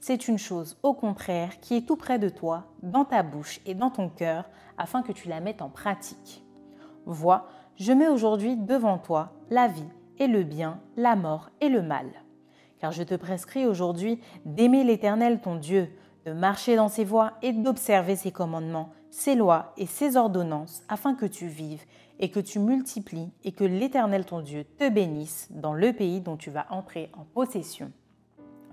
C'est 0.00 0.28
une 0.28 0.36
chose, 0.36 0.76
au 0.82 0.92
contraire, 0.92 1.60
qui 1.60 1.78
est 1.78 1.88
tout 1.88 1.96
près 1.96 2.18
de 2.18 2.28
toi, 2.28 2.66
dans 2.82 3.06
ta 3.06 3.22
bouche 3.22 3.60
et 3.64 3.72
dans 3.72 3.88
ton 3.88 4.10
cœur, 4.10 4.50
afin 4.76 5.00
que 5.00 5.12
tu 5.12 5.30
la 5.30 5.40
mettes 5.40 5.62
en 5.62 5.70
pratique. 5.70 6.44
Vois, 7.06 7.46
je 7.76 7.94
mets 7.94 8.08
aujourd'hui 8.08 8.58
devant 8.58 8.98
toi 8.98 9.32
la 9.48 9.66
vie 9.66 9.88
et 10.18 10.26
le 10.26 10.42
bien, 10.42 10.78
la 10.98 11.16
mort 11.16 11.48
et 11.62 11.70
le 11.70 11.80
mal. 11.80 12.10
Car 12.80 12.92
je 12.92 13.02
te 13.02 13.14
prescris 13.14 13.64
aujourd'hui 13.64 14.20
d'aimer 14.44 14.84
l'Éternel 14.84 15.40
ton 15.40 15.56
Dieu, 15.56 15.88
de 16.26 16.32
marcher 16.32 16.76
dans 16.76 16.88
ses 16.88 17.04
voies 17.04 17.32
et 17.40 17.54
d'observer 17.54 18.14
ses 18.14 18.30
commandements, 18.30 18.90
ses 19.12 19.34
lois 19.34 19.74
et 19.76 19.84
ses 19.86 20.16
ordonnances, 20.16 20.82
afin 20.88 21.14
que 21.14 21.26
tu 21.26 21.46
vives 21.46 21.84
et 22.18 22.30
que 22.30 22.40
tu 22.40 22.58
multiplies 22.58 23.30
et 23.44 23.52
que 23.52 23.62
l'Éternel 23.62 24.24
ton 24.24 24.40
Dieu 24.40 24.64
te 24.78 24.88
bénisse 24.88 25.48
dans 25.50 25.74
le 25.74 25.92
pays 25.92 26.20
dont 26.20 26.38
tu 26.38 26.50
vas 26.50 26.66
entrer 26.70 27.10
en 27.12 27.24
possession. 27.24 27.92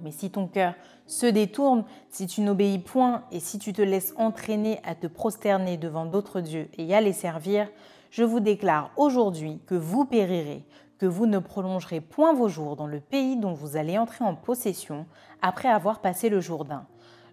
Mais 0.02 0.12
si 0.12 0.32
ton 0.32 0.47
cœur 0.47 0.75
se 1.08 1.25
détourne, 1.25 1.84
si 2.10 2.25
tu 2.25 2.39
n'obéis 2.39 2.80
point 2.80 3.25
et 3.34 3.41
si 3.41 3.60
tu 3.60 3.73
te 3.73 3.82
laisses 3.82 4.13
entraîner 4.15 4.80
à 4.86 4.95
te 4.95 5.08
prosterner 5.08 5.75
devant 5.75 6.06
d'autres 6.06 6.39
dieux 6.39 6.69
et 6.78 6.95
à 6.95 7.02
les 7.02 7.12
servir, 7.12 7.67
je 8.10 8.23
vous 8.23 8.39
déclare 8.39 8.91
aujourd'hui 8.95 9.60
que 9.67 9.75
vous 9.75 10.06
périrez, 10.06 10.63
que 10.99 11.06
vous 11.06 11.25
ne 11.25 11.39
prolongerez 11.39 11.99
point 11.99 12.34
vos 12.34 12.47
jours 12.47 12.78
dans 12.78 12.88
le 12.88 13.02
pays 13.02 13.36
dont 13.36 13.54
vous 13.54 13.75
allez 13.75 13.97
entrer 13.97 14.23
en 14.23 14.36
possession 14.36 15.06
après 15.41 15.67
avoir 15.67 15.99
passé 15.99 16.30
le 16.30 16.39
Jourdain. 16.39 16.86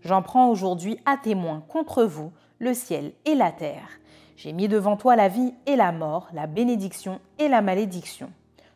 J'en 0.03 0.23
prends 0.23 0.51
aujourd'hui 0.51 0.99
à 1.07 1.17
témoin 1.17 1.63
contre 1.69 2.03
vous 2.03 2.33
le 2.59 2.75
ciel 2.75 3.13
et 3.25 3.35
la 3.35 3.53
terre. 3.53 3.89
J'ai 4.37 4.53
mis 4.53 4.69
devant 4.69 4.97
toi 4.97 5.17
la 5.17 5.29
vie 5.29 5.55
et 5.67 5.77
la 5.77 5.93
mort, 5.93 6.29
la 6.33 6.47
bénédiction 6.47 7.21
et 7.39 7.49
la 7.49 7.63
malédiction. 7.63 8.31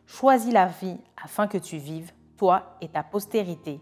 Choisis 0.05 0.53
la 0.53 0.67
vie 0.67 0.97
afin 1.23 1.47
que 1.47 1.57
tu 1.57 1.77
vives 1.77 2.11
toi 2.37 2.75
et 2.81 2.87
ta 2.87 3.03
postérité, 3.03 3.79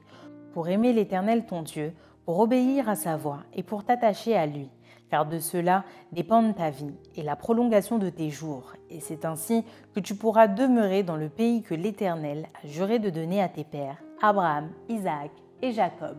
pour 0.53 0.67
aimer 0.67 0.91
l'Éternel 0.91 1.45
ton 1.45 1.61
Dieu, 1.61 1.93
pour 2.25 2.39
obéir 2.39 2.89
à 2.89 2.95
sa 2.95 3.15
voix 3.15 3.39
et 3.53 3.63
pour 3.63 3.85
t'attacher 3.85 4.35
à 4.35 4.45
lui, 4.45 4.69
car 5.09 5.25
de 5.25 5.39
cela 5.39 5.85
dépendent 6.11 6.55
ta 6.55 6.69
vie 6.69 6.93
et 7.15 7.23
la 7.23 7.37
prolongation 7.37 7.97
de 7.97 8.09
tes 8.09 8.29
jours, 8.29 8.73
et 8.89 8.99
c'est 8.99 9.23
ainsi 9.23 9.63
que 9.95 10.01
tu 10.01 10.13
pourras 10.13 10.47
demeurer 10.47 11.03
dans 11.03 11.15
le 11.15 11.29
pays 11.29 11.63
que 11.63 11.73
l'Éternel 11.73 12.47
a 12.61 12.67
juré 12.67 12.99
de 12.99 13.09
donner 13.09 13.41
à 13.41 13.47
tes 13.47 13.63
pères, 13.63 14.03
Abraham, 14.21 14.69
Isaac 14.89 15.31
et 15.61 15.71
Jacob. 15.71 16.17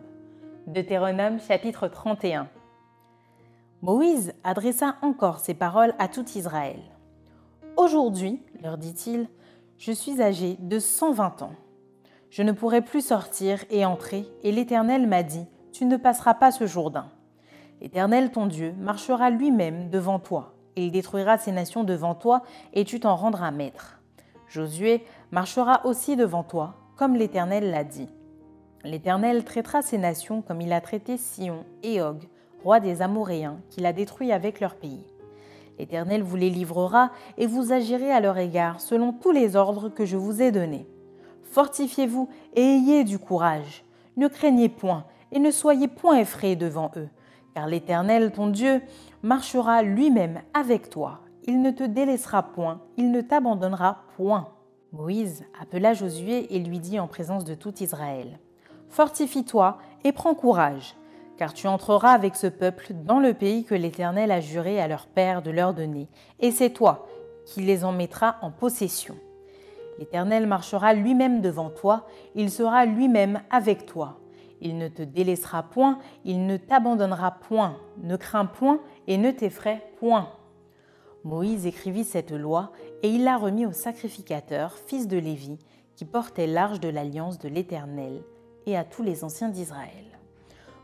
Deutéronome 0.66 1.40
chapitre 1.40 1.88
31. 1.88 2.48
Moïse 3.82 4.34
adressa 4.44 4.96
encore 5.00 5.38
ces 5.38 5.54
paroles 5.54 5.94
à 5.98 6.06
tout 6.06 6.26
Israël. 6.34 6.80
Aujourd'hui, 7.78 8.42
leur 8.62 8.76
dit-il, 8.76 9.26
je 9.78 9.90
suis 9.90 10.20
âgé 10.20 10.58
de 10.60 10.78
120 10.78 11.40
ans. 11.40 11.54
Je 12.28 12.42
ne 12.42 12.52
pourrai 12.52 12.82
plus 12.82 13.00
sortir 13.00 13.64
et 13.70 13.86
entrer, 13.86 14.28
et 14.42 14.52
l'Éternel 14.52 15.06
m'a 15.06 15.22
dit, 15.22 15.46
Tu 15.72 15.86
ne 15.86 15.96
passeras 15.96 16.34
pas 16.34 16.50
ce 16.50 16.66
Jourdain. 16.66 17.08
L'Éternel 17.80 18.30
ton 18.30 18.46
Dieu 18.46 18.74
marchera 18.78 19.30
lui-même 19.30 19.88
devant 19.88 20.18
toi, 20.18 20.52
et 20.76 20.84
il 20.84 20.92
détruira 20.92 21.38
ces 21.38 21.50
nations 21.50 21.82
devant 21.82 22.14
toi, 22.14 22.42
et 22.74 22.84
tu 22.84 23.00
t'en 23.00 23.16
rendras 23.16 23.50
maître. 23.50 23.98
Josué 24.46 25.06
marchera 25.30 25.86
aussi 25.86 26.16
devant 26.16 26.42
toi, 26.42 26.74
comme 26.96 27.16
l'Éternel 27.16 27.70
l'a 27.70 27.84
dit. 27.84 28.10
L'Éternel 28.84 29.42
traitera 29.44 29.80
ces 29.80 29.96
nations 29.96 30.42
comme 30.42 30.60
il 30.60 30.74
a 30.74 30.82
traité 30.82 31.16
Sion 31.16 31.64
et 31.82 32.02
Og, 32.02 32.28
roi 32.62 32.80
des 32.80 33.02
Amoréens, 33.02 33.60
qu'il 33.70 33.86
a 33.86 33.92
détruits 33.92 34.32
avec 34.32 34.60
leur 34.60 34.74
pays. 34.74 35.04
L'Éternel 35.78 36.22
vous 36.22 36.36
les 36.36 36.50
livrera, 36.50 37.10
et 37.38 37.46
vous 37.46 37.72
agirez 37.72 38.10
à 38.10 38.20
leur 38.20 38.38
égard 38.38 38.80
selon 38.80 39.12
tous 39.12 39.30
les 39.30 39.56
ordres 39.56 39.88
que 39.88 40.04
je 40.04 40.16
vous 40.16 40.42
ai 40.42 40.52
donnés. 40.52 40.86
Fortifiez-vous 41.52 42.28
et 42.54 42.62
ayez 42.62 43.04
du 43.04 43.18
courage. 43.18 43.84
Ne 44.16 44.28
craignez 44.28 44.68
point, 44.68 45.04
et 45.32 45.38
ne 45.38 45.50
soyez 45.50 45.88
point 45.88 46.18
effrayés 46.18 46.56
devant 46.56 46.90
eux 46.96 47.08
car 47.54 47.66
l'Éternel, 47.66 48.32
ton 48.32 48.48
Dieu, 48.48 48.80
marchera 49.22 49.82
lui-même 49.82 50.40
avec 50.54 50.90
toi. 50.90 51.20
Il 51.46 51.62
ne 51.62 51.70
te 51.70 51.82
délaissera 51.82 52.42
point, 52.42 52.80
il 52.96 53.10
ne 53.10 53.20
t'abandonnera 53.20 54.04
point. 54.16 54.48
Moïse 54.92 55.44
appela 55.60 55.94
Josué 55.94 56.54
et 56.54 56.58
lui 56.58 56.78
dit 56.80 56.98
en 56.98 57.06
présence 57.06 57.44
de 57.44 57.54
tout 57.54 57.82
Israël, 57.82 58.38
Fortifie-toi 58.88 59.78
et 60.04 60.12
prends 60.12 60.34
courage, 60.34 60.96
car 61.40 61.54
tu 61.54 61.68
entreras 61.68 62.12
avec 62.12 62.36
ce 62.36 62.48
peuple 62.48 62.92
dans 62.92 63.18
le 63.18 63.32
pays 63.32 63.64
que 63.64 63.74
l'Éternel 63.74 64.30
a 64.30 64.42
juré 64.42 64.78
à 64.78 64.86
leur 64.86 65.06
père 65.06 65.40
de 65.40 65.50
leur 65.50 65.72
donner, 65.72 66.06
et 66.38 66.50
c'est 66.50 66.68
toi 66.68 67.06
qui 67.46 67.62
les 67.62 67.82
en 67.82 67.92
mettras 67.92 68.36
en 68.42 68.50
possession. 68.50 69.16
L'Éternel 69.98 70.46
marchera 70.46 70.92
lui-même 70.92 71.40
devant 71.40 71.70
toi, 71.70 72.06
il 72.34 72.50
sera 72.50 72.84
lui-même 72.84 73.40
avec 73.48 73.86
toi. 73.86 74.18
Il 74.60 74.76
ne 74.76 74.88
te 74.88 75.00
délaissera 75.00 75.62
point, 75.62 75.98
il 76.26 76.44
ne 76.44 76.58
t'abandonnera 76.58 77.30
point, 77.30 77.78
ne 78.02 78.16
crains 78.16 78.44
point 78.44 78.78
et 79.06 79.16
ne 79.16 79.30
t'effraie 79.30 79.82
point. 79.98 80.28
Moïse 81.24 81.64
écrivit 81.64 82.04
cette 82.04 82.32
loi 82.32 82.70
et 83.02 83.08
il 83.08 83.24
la 83.24 83.38
remit 83.38 83.64
au 83.64 83.72
sacrificateur, 83.72 84.74
fils 84.76 85.08
de 85.08 85.16
Lévi, 85.16 85.56
qui 85.96 86.04
portait 86.04 86.46
l'arche 86.46 86.80
de 86.80 86.90
l'alliance 86.90 87.38
de 87.38 87.48
l'Éternel, 87.48 88.22
et 88.66 88.76
à 88.76 88.84
tous 88.84 89.02
les 89.02 89.24
anciens 89.24 89.48
d'Israël. 89.48 90.09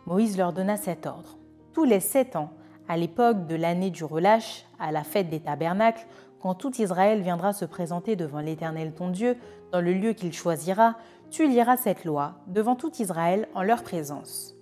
Moïse 0.06 0.38
leur 0.38 0.52
donna 0.52 0.76
cet 0.76 1.04
ordre. 1.04 1.36
Tous 1.72 1.84
les 1.84 2.00
sept 2.00 2.36
ans, 2.36 2.50
à 2.88 2.96
l'époque 2.96 3.48
de 3.48 3.56
l'année 3.56 3.90
du 3.90 4.04
relâche, 4.04 4.64
à 4.78 4.92
la 4.92 5.02
fête 5.02 5.28
des 5.28 5.40
tabernacles, 5.40 6.06
quand 6.40 6.54
tout 6.54 6.80
Israël 6.80 7.22
viendra 7.22 7.52
se 7.52 7.64
présenter 7.64 8.14
devant 8.14 8.38
l'Éternel 8.38 8.92
ton 8.92 9.10
Dieu, 9.10 9.36
dans 9.72 9.80
le 9.80 9.92
lieu 9.92 10.12
qu'il 10.12 10.32
choisira, 10.32 10.94
tu 11.30 11.48
liras 11.48 11.76
cette 11.76 12.04
loi 12.04 12.34
devant 12.46 12.76
tout 12.76 12.92
Israël 13.02 13.48
en 13.54 13.64
leur 13.64 13.82
présence. 13.82 14.54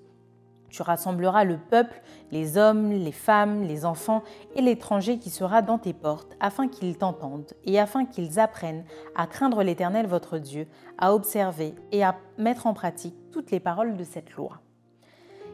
Tu 0.71 0.81
rassembleras 0.81 1.45
le 1.45 1.59
peuple, 1.59 2.01
les 2.33 2.57
hommes, 2.57 2.91
les 2.91 3.13
femmes, 3.13 3.63
les 3.63 3.85
enfants 3.85 4.23
et 4.57 4.63
l'étranger 4.63 5.19
qui 5.19 5.31
sera 5.31 5.61
dans 5.61 5.79
tes 5.79 5.93
portes, 5.93 6.35
afin 6.41 6.69
qu'ils 6.69 6.97
t'entendent 6.97 7.53
et 7.65 7.79
afin 7.79 8.07
qu'ils 8.07 8.41
apprennent 8.41 8.85
à 9.15 9.27
craindre 9.27 9.63
l'Éternel 9.63 10.07
votre 10.07 10.39
Dieu, 10.39 10.67
à 10.97 11.15
observer 11.15 11.75
et 11.93 12.03
à 12.03 12.17
mettre 12.39 12.67
en 12.67 12.73
pratique 12.73 13.15
toutes 13.31 13.51
les 13.51 13.61
paroles 13.61 13.97
de 13.97 14.05
cette 14.05 14.33
loi. 14.33 14.64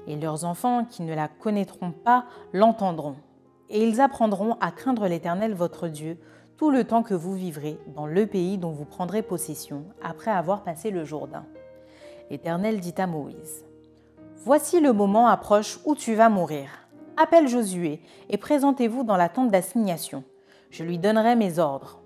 Et 0.06 0.16
leurs 0.16 0.44
enfants 0.44 0.84
qui 0.84 1.02
ne 1.02 1.14
la 1.14 1.28
connaîtront 1.28 1.92
pas 1.92 2.24
l'entendront, 2.52 3.16
et 3.68 3.86
ils 3.86 4.00
apprendront 4.00 4.56
à 4.60 4.70
craindre 4.70 5.06
l'Éternel 5.06 5.54
votre 5.54 5.88
Dieu 5.88 6.18
tout 6.56 6.70
le 6.70 6.84
temps 6.84 7.02
que 7.02 7.14
vous 7.14 7.34
vivrez 7.34 7.78
dans 7.94 8.06
le 8.06 8.26
pays 8.26 8.58
dont 8.58 8.72
vous 8.72 8.84
prendrez 8.84 9.22
possession 9.22 9.84
après 10.02 10.30
avoir 10.30 10.62
passé 10.62 10.90
le 10.90 11.04
Jourdain. 11.04 11.46
L'Éternel 12.30 12.80
dit 12.80 12.94
à 12.98 13.06
Moïse, 13.06 13.64
Voici 14.44 14.80
le 14.80 14.92
moment 14.92 15.26
approche 15.26 15.80
où 15.84 15.94
tu 15.94 16.14
vas 16.14 16.28
mourir. 16.28 16.68
Appelle 17.16 17.48
Josué 17.48 18.00
et 18.28 18.38
présentez-vous 18.38 19.04
dans 19.04 19.16
la 19.16 19.28
tente 19.28 19.50
d'assignation. 19.50 20.24
Je 20.70 20.84
lui 20.84 20.98
donnerai 20.98 21.36
mes 21.36 21.58
ordres. 21.58 22.00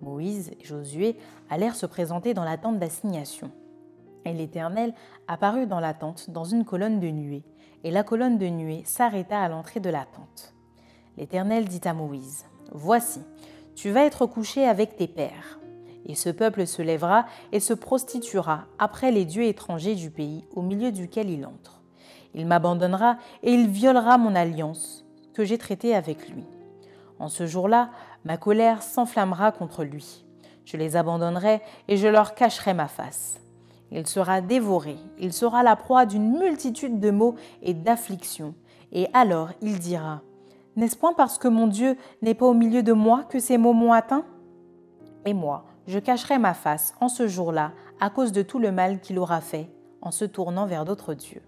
Moïse 0.00 0.52
et 0.60 0.64
Josué 0.64 1.16
allèrent 1.48 1.74
se 1.74 1.86
présenter 1.86 2.34
dans 2.34 2.44
la 2.44 2.56
tente 2.56 2.78
d'assignation. 2.78 3.50
Et 4.24 4.32
l'Éternel 4.32 4.94
apparut 5.28 5.66
dans 5.66 5.80
la 5.80 5.94
tente 5.94 6.30
dans 6.30 6.44
une 6.44 6.64
colonne 6.64 7.00
de 7.00 7.08
nuée, 7.08 7.44
et 7.84 7.90
la 7.90 8.02
colonne 8.02 8.38
de 8.38 8.46
nuée 8.46 8.82
s'arrêta 8.84 9.40
à 9.40 9.48
l'entrée 9.48 9.80
de 9.80 9.90
la 9.90 10.04
tente. 10.04 10.54
L'Éternel 11.16 11.66
dit 11.66 11.86
à 11.86 11.94
Moïse, 11.94 12.46
Voici, 12.72 13.20
tu 13.74 13.90
vas 13.90 14.04
être 14.04 14.26
couché 14.26 14.66
avec 14.66 14.96
tes 14.96 15.08
pères. 15.08 15.58
Et 16.06 16.14
ce 16.14 16.30
peuple 16.30 16.66
se 16.66 16.82
lèvera 16.82 17.26
et 17.52 17.60
se 17.60 17.74
prostituera 17.74 18.64
après 18.78 19.10
les 19.10 19.24
dieux 19.24 19.44
étrangers 19.44 19.94
du 19.94 20.10
pays 20.10 20.44
au 20.54 20.62
milieu 20.62 20.92
duquel 20.92 21.30
il 21.30 21.46
entre. 21.46 21.82
Il 22.34 22.46
m'abandonnera 22.46 23.16
et 23.42 23.52
il 23.52 23.68
violera 23.68 24.18
mon 24.18 24.34
alliance 24.34 25.04
que 25.34 25.44
j'ai 25.44 25.58
traitée 25.58 25.94
avec 25.94 26.28
lui. 26.28 26.44
En 27.18 27.28
ce 27.28 27.46
jour-là, 27.46 27.90
ma 28.24 28.36
colère 28.36 28.82
s'enflammera 28.82 29.52
contre 29.52 29.84
lui. 29.84 30.24
Je 30.64 30.76
les 30.76 30.96
abandonnerai 30.96 31.60
et 31.88 31.96
je 31.96 32.08
leur 32.08 32.34
cacherai 32.34 32.74
ma 32.74 32.88
face. 32.88 33.40
Il 33.92 34.06
sera 34.06 34.40
dévoré, 34.40 34.96
il 35.18 35.32
sera 35.32 35.62
la 35.62 35.76
proie 35.76 36.06
d'une 36.06 36.38
multitude 36.38 37.00
de 37.00 37.10
maux 37.10 37.34
et 37.62 37.74
d'afflictions. 37.74 38.54
Et 38.92 39.08
alors 39.12 39.50
il 39.60 39.78
dira, 39.78 40.22
n'est-ce 40.76 40.96
point 40.96 41.12
parce 41.12 41.38
que 41.38 41.48
mon 41.48 41.66
Dieu 41.66 41.96
n'est 42.22 42.34
pas 42.34 42.46
au 42.46 42.54
milieu 42.54 42.82
de 42.82 42.92
moi 42.92 43.24
que 43.28 43.40
ces 43.40 43.58
mots 43.58 43.72
m'ont 43.72 43.92
atteint? 43.92 44.24
Et 45.26 45.34
moi, 45.34 45.64
je 45.86 45.98
cacherai 45.98 46.38
ma 46.38 46.54
face 46.54 46.94
en 47.00 47.08
ce 47.08 47.26
jour-là 47.26 47.72
à 48.00 48.10
cause 48.10 48.32
de 48.32 48.42
tout 48.42 48.58
le 48.58 48.72
mal 48.72 49.00
qu'il 49.00 49.18
aura 49.18 49.40
fait 49.40 49.68
en 50.00 50.10
se 50.10 50.24
tournant 50.24 50.66
vers 50.66 50.84
d'autres 50.84 51.14
dieux. 51.14 51.42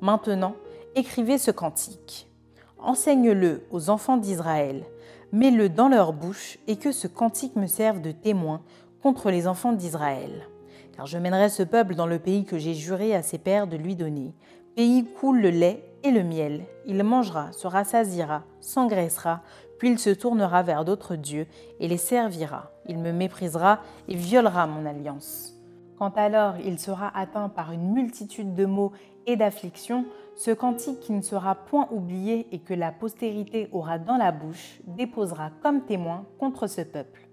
Maintenant, 0.00 0.54
écrivez 0.94 1.38
ce 1.38 1.50
cantique. 1.50 2.30
Enseigne-le 2.78 3.66
aux 3.70 3.90
enfants 3.90 4.16
d'Israël, 4.16 4.84
mets-le 5.32 5.68
dans 5.68 5.88
leur 5.88 6.12
bouche 6.12 6.58
et 6.66 6.76
que 6.76 6.92
ce 6.92 7.08
cantique 7.08 7.56
me 7.56 7.66
serve 7.66 8.00
de 8.00 8.12
témoin 8.12 8.62
contre 9.02 9.30
les 9.30 9.48
enfants 9.48 9.72
d'Israël. 9.72 10.48
Car 10.96 11.06
je 11.06 11.18
mènerai 11.18 11.48
ce 11.48 11.62
peuple 11.62 11.94
dans 11.94 12.06
le 12.06 12.18
pays 12.18 12.44
que 12.44 12.58
j'ai 12.58 12.74
juré 12.74 13.14
à 13.14 13.22
ses 13.22 13.38
pères 13.38 13.66
de 13.66 13.76
lui 13.76 13.96
donner, 13.96 14.32
pays 14.76 15.04
coule 15.04 15.40
le 15.40 15.50
lait 15.50 15.84
et 16.04 16.10
le 16.10 16.22
miel. 16.22 16.64
Il 16.86 17.02
mangera, 17.02 17.52
se 17.52 17.66
rassasiera, 17.66 18.44
s'engraissera, 18.60 19.42
puis 19.78 19.90
il 19.90 19.98
se 19.98 20.10
tournera 20.10 20.62
vers 20.62 20.84
d'autres 20.84 21.16
dieux 21.16 21.46
et 21.80 21.88
les 21.88 21.96
servira. 21.96 22.70
Il 22.86 22.98
me 22.98 23.12
méprisera 23.12 23.80
et 24.08 24.14
violera 24.14 24.66
mon 24.66 24.86
alliance. 24.86 25.54
Quand 25.98 26.16
alors 26.16 26.54
il 26.64 26.78
sera 26.78 27.16
atteint 27.16 27.48
par 27.48 27.72
une 27.72 27.92
multitude 27.92 28.54
de 28.54 28.66
maux 28.66 28.92
et 29.26 29.36
d'afflictions, 29.36 30.04
ce 30.36 30.50
cantique 30.50 31.00
qui 31.00 31.12
ne 31.12 31.22
sera 31.22 31.54
point 31.54 31.88
oublié 31.90 32.46
et 32.52 32.58
que 32.58 32.74
la 32.74 32.92
postérité 32.92 33.68
aura 33.72 33.98
dans 33.98 34.16
la 34.16 34.32
bouche 34.32 34.80
déposera 34.86 35.50
comme 35.62 35.82
témoin 35.82 36.24
contre 36.38 36.66
ce 36.66 36.82
peuple. 36.82 37.23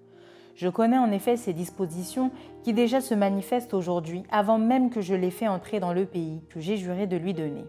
Je 0.56 0.70
connais 0.70 0.98
en 0.98 1.12
effet 1.12 1.38
ces 1.38 1.54
dispositions 1.54 2.32
qui 2.64 2.74
déjà 2.74 3.02
se 3.02 3.16
manifestent 3.16 3.74
aujourd'hui 3.74 4.24
avant 4.32 4.58
même 4.58 4.90
que 4.90 5.02
je 5.02 5.16
l'ai 5.16 5.32
fait 5.32 5.48
entrer 5.48 5.80
dans 5.80 5.94
le 5.94 6.06
pays 6.06 6.42
que 6.50 6.60
j'ai 6.60 6.78
juré 6.78 7.08
de 7.08 7.18
lui 7.18 7.34
donner. 7.34 7.66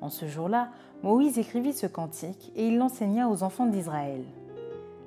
En 0.00 0.08
ce 0.08 0.26
jour-là, 0.26 0.68
Moïse 1.02 1.38
écrivit 1.38 1.72
ce 1.72 1.86
cantique 1.86 2.52
et 2.56 2.66
il 2.66 2.76
l'enseigna 2.76 3.28
aux 3.28 3.42
enfants 3.42 3.66
d'Israël. 3.66 4.24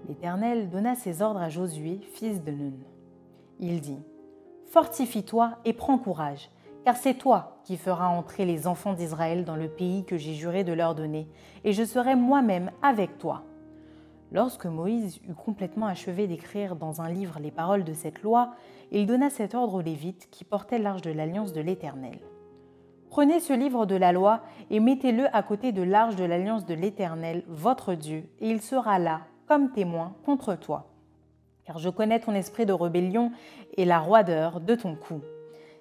L'Éternel 0.07 0.69
donna 0.69 0.95
ses 0.95 1.21
ordres 1.21 1.41
à 1.41 1.49
Josué, 1.49 1.99
fils 2.13 2.43
de 2.43 2.51
Nun. 2.51 2.73
Il 3.59 3.81
dit 3.81 3.99
Fortifie-toi 4.67 5.51
et 5.65 5.73
prends 5.73 5.97
courage, 5.97 6.49
car 6.83 6.97
c'est 6.97 7.15
toi 7.15 7.57
qui 7.63 7.77
feras 7.77 8.07
entrer 8.07 8.45
les 8.45 8.67
enfants 8.67 8.93
d'Israël 8.93 9.45
dans 9.45 9.55
le 9.55 9.67
pays 9.67 10.05
que 10.05 10.17
j'ai 10.17 10.33
juré 10.33 10.63
de 10.63 10.73
leur 10.73 10.95
donner, 10.95 11.27
et 11.63 11.73
je 11.73 11.83
serai 11.83 12.15
moi-même 12.15 12.71
avec 12.81 13.17
toi. 13.17 13.43
Lorsque 14.31 14.65
Moïse 14.65 15.19
eut 15.27 15.33
complètement 15.33 15.85
achevé 15.85 16.27
d'écrire 16.27 16.75
dans 16.75 17.01
un 17.01 17.09
livre 17.09 17.39
les 17.39 17.51
paroles 17.51 17.83
de 17.83 17.93
cette 17.93 18.21
loi, 18.23 18.51
il 18.91 19.05
donna 19.05 19.29
cet 19.29 19.55
ordre 19.55 19.75
aux 19.75 19.81
Lévites 19.81 20.27
qui 20.31 20.43
portaient 20.43 20.79
l'arche 20.79 21.01
de 21.01 21.11
l'alliance 21.11 21.53
de 21.53 21.61
l'Éternel. 21.61 22.19
Prenez 23.09 23.39
ce 23.39 23.53
livre 23.53 23.85
de 23.85 23.95
la 23.95 24.11
loi 24.11 24.41
et 24.69 24.79
mettez-le 24.79 25.33
à 25.33 25.41
côté 25.41 25.71
de 25.71 25.83
l'arche 25.83 26.15
de 26.15 26.25
l'alliance 26.25 26.65
de 26.65 26.73
l'Éternel, 26.73 27.43
votre 27.47 27.93
Dieu, 27.93 28.27
et 28.39 28.49
il 28.49 28.61
sera 28.61 28.99
là 28.99 29.21
comme 29.47 29.71
témoin 29.71 30.15
contre 30.25 30.55
toi. 30.55 30.91
Car 31.63 31.77
je 31.77 31.89
connais 31.89 32.19
ton 32.19 32.33
esprit 32.33 32.65
de 32.65 32.73
rébellion 32.73 33.31
et 33.77 33.85
la 33.85 33.99
roideur 33.99 34.59
de 34.59 34.75
ton 34.75 34.95
cou. 34.95 35.21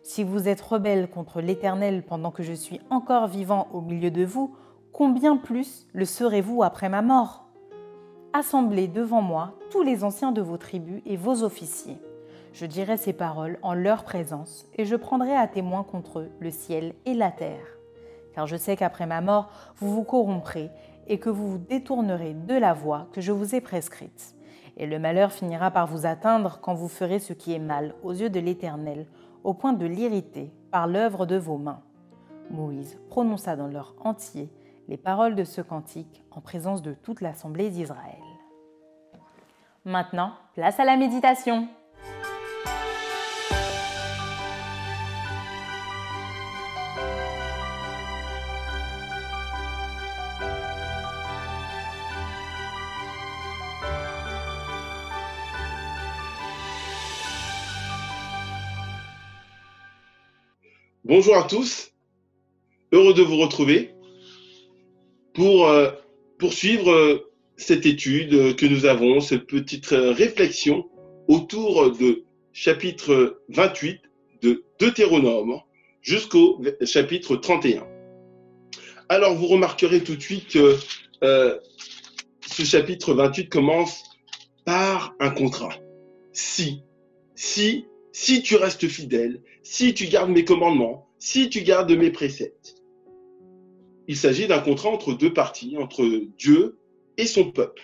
Si 0.03 0.23
vous 0.23 0.49
êtes 0.49 0.61
rebelle 0.61 1.09
contre 1.09 1.41
l'Éternel 1.41 2.05
pendant 2.05 2.31
que 2.31 2.43
je 2.43 2.53
suis 2.53 2.81
encore 2.91 3.27
vivant 3.27 3.69
au 3.73 3.81
milieu 3.81 4.11
de 4.11 4.25
vous, 4.25 4.55
combien 4.93 5.37
plus 5.37 5.89
le 5.93 6.05
serez-vous 6.05 6.63
après 6.63 6.89
ma 6.89 7.03
mort? 7.03 7.44
Assemblez 8.37 8.89
devant 8.89 9.23
moi 9.23 9.53
tous 9.71 9.85
les 9.85 10.03
anciens 10.03 10.33
de 10.33 10.43
vos 10.43 10.57
tribus 10.57 11.01
et 11.07 11.17
vos 11.17 11.45
officiers. 11.45 12.01
Je 12.53 12.67
dirai 12.67 12.97
ces 12.97 13.13
paroles 13.13 13.61
en 13.63 13.75
leur 13.75 14.03
présence, 14.03 14.67
et 14.75 14.85
je 14.85 14.97
prendrai 14.97 15.37
à 15.37 15.47
témoin 15.47 15.85
contre 15.85 16.19
eux 16.19 16.31
le 16.41 16.51
ciel 16.51 16.97
et 17.07 17.15
la 17.15 17.31
terre. 17.31 17.79
Car 18.35 18.49
je 18.49 18.57
sais 18.57 18.75
qu'après 18.75 19.07
ma 19.07 19.21
mort, 19.21 19.51
vous 19.77 19.95
vous 19.95 20.03
corromprez, 20.03 20.73
et 21.07 21.21
que 21.21 21.31
vous 21.31 21.49
vous 21.49 21.59
détournerez 21.59 22.35
de 22.35 22.55
la 22.55 22.73
voie 22.73 23.07
que 23.13 23.21
je 23.21 23.31
vous 23.31 23.55
ai 23.55 23.61
prescrite. 23.61 24.35
Et 24.77 24.87
le 24.87 24.99
malheur 24.99 25.31
finira 25.31 25.71
par 25.71 25.87
vous 25.87 26.05
atteindre 26.05 26.59
quand 26.61 26.75
vous 26.75 26.89
ferez 26.89 27.21
ce 27.21 27.35
qui 27.35 27.53
est 27.53 27.61
mal 27.61 27.95
aux 28.03 28.15
yeux 28.15 28.31
de 28.31 28.41
l'Éternel, 28.41 29.07
au 29.45 29.55
point 29.55 29.75
de 29.75 29.87
l'irriter 29.87 30.53
par 30.73 30.89
l'œuvre 30.89 31.25
de 31.25 31.37
vos 31.37 31.57
mains. 31.57 31.83
Moïse 32.51 32.99
prononça 33.11 33.55
dans 33.55 33.69
leur 33.69 33.95
entier 34.01 34.51
les 34.89 34.97
paroles 34.97 35.37
de 35.37 35.45
ce 35.45 35.61
cantique 35.61 36.25
en 36.33 36.41
présence 36.41 36.83
de 36.83 36.95
toute 36.95 37.21
l'assemblée 37.21 37.71
d'Israël. 37.71 38.24
Maintenant, 39.87 40.33
place 40.55 40.81
à 40.81 40.85
la 40.87 40.97
méditation. 40.97 41.69
Bonjour 61.05 61.37
à 61.37 61.43
tous, 61.43 61.93
heureux 62.91 63.13
de 63.13 63.21
vous 63.21 63.37
retrouver 63.37 63.95
pour 65.35 65.67
euh, 65.67 65.91
poursuivre 66.39 66.91
euh, 66.91 67.34
cette 67.57 67.87
étude 67.87 68.57
que 68.57 68.67
nous 68.67 68.87
avons, 68.87 69.21
cette 69.21 69.47
petite 69.47 69.93
euh, 69.93 70.13
réflexion 70.13 70.89
autour 71.29 71.97
de 71.97 72.25
chapitre 72.53 73.41
28 73.49 74.01
de 74.43 74.65
Deutéronome 74.79 75.61
jusqu'au 76.03 76.61
chapitre 76.85 77.37
31. 77.37 77.87
Alors 79.09 79.35
vous 79.35 79.47
remarquerez 79.47 80.03
tout 80.03 80.17
de 80.17 80.21
suite 80.21 80.49
que 80.49 80.77
ce 81.23 82.63
chapitre 82.63 83.15
28 83.15 83.49
commence 83.49 84.05
par 84.67 85.15
un 85.19 85.31
contrat. 85.31 85.75
Si, 86.33 86.83
si 87.35 87.87
si 88.15 88.43
tu 88.43 88.55
restes 88.55 88.87
fidèle, 88.87 89.43
si 89.65 89.93
tu 89.93 90.07
gardes 90.07 90.31
mes 90.31 90.45
commandements, 90.45 91.09
si 91.19 91.51
tu 91.51 91.63
gardes 91.63 91.91
mes 91.91 92.13
préceptes. 92.13 92.77
Il 94.07 94.17
s'agit 94.17 94.47
d'un 94.47 94.61
contrat 94.61 94.91
entre 94.91 95.15
deux 95.15 95.33
parties, 95.33 95.77
entre 95.77 96.07
Dieu 96.39 96.79
et 97.19 97.27
son 97.27 97.51
peuple. 97.51 97.83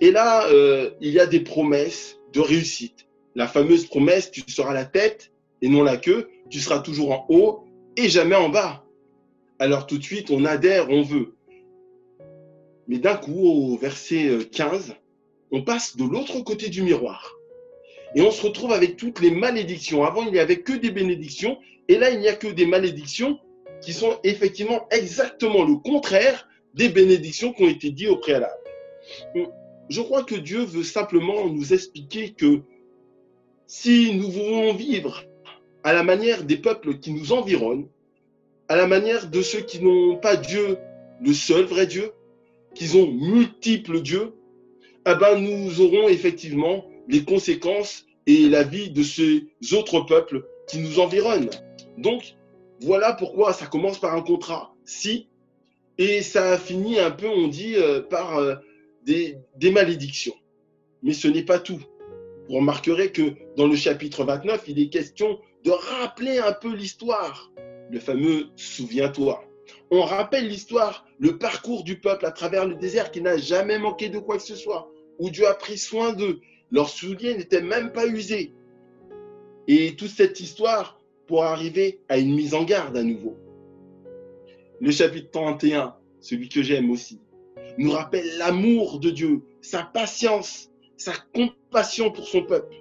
Et 0.00 0.10
là, 0.10 0.46
euh, 0.48 0.90
il 1.00 1.10
y 1.10 1.20
a 1.20 1.26
des 1.26 1.40
promesses 1.40 2.18
de 2.32 2.40
réussite. 2.40 3.06
La 3.34 3.46
fameuse 3.46 3.86
promesse, 3.86 4.30
tu 4.30 4.42
seras 4.48 4.74
la 4.74 4.84
tête 4.84 5.32
et 5.62 5.68
non 5.68 5.82
la 5.82 5.96
queue, 5.96 6.28
tu 6.48 6.58
seras 6.58 6.80
toujours 6.80 7.12
en 7.12 7.26
haut 7.28 7.64
et 7.96 8.08
jamais 8.08 8.36
en 8.36 8.48
bas. 8.48 8.84
Alors 9.58 9.86
tout 9.86 9.98
de 9.98 10.02
suite, 10.02 10.30
on 10.30 10.44
adhère, 10.44 10.90
on 10.90 11.02
veut. 11.02 11.34
Mais 12.88 12.98
d'un 12.98 13.16
coup, 13.16 13.46
au 13.46 13.76
verset 13.76 14.38
15, 14.50 14.96
on 15.52 15.62
passe 15.62 15.96
de 15.96 16.04
l'autre 16.04 16.40
côté 16.40 16.68
du 16.68 16.82
miroir. 16.82 17.36
Et 18.14 18.22
on 18.22 18.30
se 18.30 18.42
retrouve 18.42 18.72
avec 18.72 18.96
toutes 18.96 19.20
les 19.20 19.30
malédictions. 19.30 20.04
Avant, 20.04 20.24
il 20.24 20.32
n'y 20.32 20.38
avait 20.38 20.60
que 20.60 20.72
des 20.72 20.90
bénédictions. 20.90 21.58
Et 21.88 21.98
là, 21.98 22.10
il 22.10 22.18
n'y 22.18 22.28
a 22.28 22.34
que 22.34 22.48
des 22.48 22.66
malédictions 22.66 23.38
qui 23.80 23.92
sont 23.92 24.18
effectivement 24.24 24.88
exactement 24.90 25.64
le 25.64 25.76
contraire 25.76 26.48
des 26.74 26.88
bénédictions 26.88 27.52
qui 27.52 27.64
ont 27.64 27.68
été 27.68 27.90
dites 27.90 28.08
au 28.08 28.16
préalable. 28.16 28.54
Je 29.88 30.00
crois 30.00 30.22
que 30.22 30.34
Dieu 30.34 30.62
veut 30.62 30.84
simplement 30.84 31.48
nous 31.48 31.72
expliquer 31.72 32.30
que 32.30 32.60
si 33.66 34.14
nous 34.14 34.30
voulons 34.30 34.72
vivre 34.74 35.24
à 35.82 35.92
la 35.92 36.02
manière 36.02 36.44
des 36.44 36.56
peuples 36.56 36.98
qui 36.98 37.12
nous 37.12 37.32
environnent, 37.32 37.88
à 38.68 38.76
la 38.76 38.86
manière 38.86 39.28
de 39.28 39.42
ceux 39.42 39.60
qui 39.60 39.82
n'ont 39.82 40.16
pas 40.16 40.36
Dieu, 40.36 40.78
le 41.20 41.32
seul 41.32 41.64
vrai 41.64 41.86
Dieu, 41.86 42.12
qu'ils 42.74 42.96
ont 42.96 43.10
multiples 43.10 44.00
dieux, 44.00 44.34
eh 45.06 45.14
ben 45.14 45.38
nous 45.38 45.80
aurons 45.80 46.08
effectivement 46.08 46.84
les 47.08 47.24
conséquences 47.24 48.06
et 48.26 48.48
la 48.48 48.62
vie 48.62 48.90
de 48.90 49.02
ces 49.02 49.48
autres 49.72 50.00
peuples 50.02 50.46
qui 50.68 50.78
nous 50.78 51.00
environnent. 51.00 51.50
Donc, 51.98 52.36
voilà 52.80 53.12
pourquoi 53.12 53.52
ça 53.52 53.66
commence 53.66 53.98
par 53.98 54.14
un 54.14 54.22
contrat, 54.22 54.74
si, 54.84 55.28
et 56.00 56.22
ça 56.22 56.52
a 56.52 56.58
fini 56.58 56.98
un 56.98 57.10
peu, 57.10 57.28
on 57.28 57.46
dit, 57.46 57.76
euh, 57.76 58.00
par 58.00 58.38
euh, 58.38 58.54
des, 59.04 59.36
des 59.56 59.70
malédictions. 59.70 60.34
Mais 61.02 61.12
ce 61.12 61.28
n'est 61.28 61.44
pas 61.44 61.58
tout. 61.58 61.80
Vous 62.48 62.56
remarquerez 62.56 63.12
que 63.12 63.34
dans 63.58 63.66
le 63.66 63.76
chapitre 63.76 64.24
29, 64.24 64.64
il 64.66 64.80
est 64.80 64.88
question 64.88 65.38
de 65.62 65.70
rappeler 65.70 66.38
un 66.38 66.54
peu 66.54 66.74
l'histoire, 66.74 67.52
le 67.90 68.00
fameux 68.00 68.46
Souviens-toi. 68.56 69.44
On 69.90 70.00
rappelle 70.00 70.48
l'histoire, 70.48 71.04
le 71.18 71.36
parcours 71.36 71.84
du 71.84 72.00
peuple 72.00 72.24
à 72.24 72.30
travers 72.30 72.66
le 72.66 72.76
désert 72.76 73.10
qui 73.10 73.20
n'a 73.20 73.36
jamais 73.36 73.78
manqué 73.78 74.08
de 74.08 74.18
quoi 74.18 74.38
que 74.38 74.42
ce 74.42 74.56
soit, 74.56 74.90
où 75.18 75.28
Dieu 75.28 75.46
a 75.46 75.54
pris 75.54 75.76
soin 75.76 76.14
d'eux, 76.14 76.40
leurs 76.70 76.88
souliers 76.88 77.36
n'étaient 77.36 77.60
même 77.60 77.92
pas 77.92 78.06
usés. 78.06 78.54
Et 79.68 79.96
toute 79.96 80.08
cette 80.08 80.40
histoire 80.40 80.98
pour 81.26 81.44
arriver 81.44 82.00
à 82.08 82.16
une 82.16 82.34
mise 82.34 82.54
en 82.54 82.64
garde 82.64 82.96
à 82.96 83.02
nouveau. 83.02 83.36
Le 84.80 84.90
chapitre 84.90 85.30
31, 85.30 85.94
celui 86.20 86.48
que 86.48 86.62
j'aime 86.62 86.90
aussi, 86.90 87.20
nous 87.76 87.90
rappelle 87.90 88.26
l'amour 88.38 88.98
de 88.98 89.10
Dieu, 89.10 89.42
sa 89.60 89.82
patience, 89.82 90.70
sa 90.96 91.12
compassion 91.34 92.10
pour 92.10 92.26
son 92.26 92.44
peuple 92.44 92.74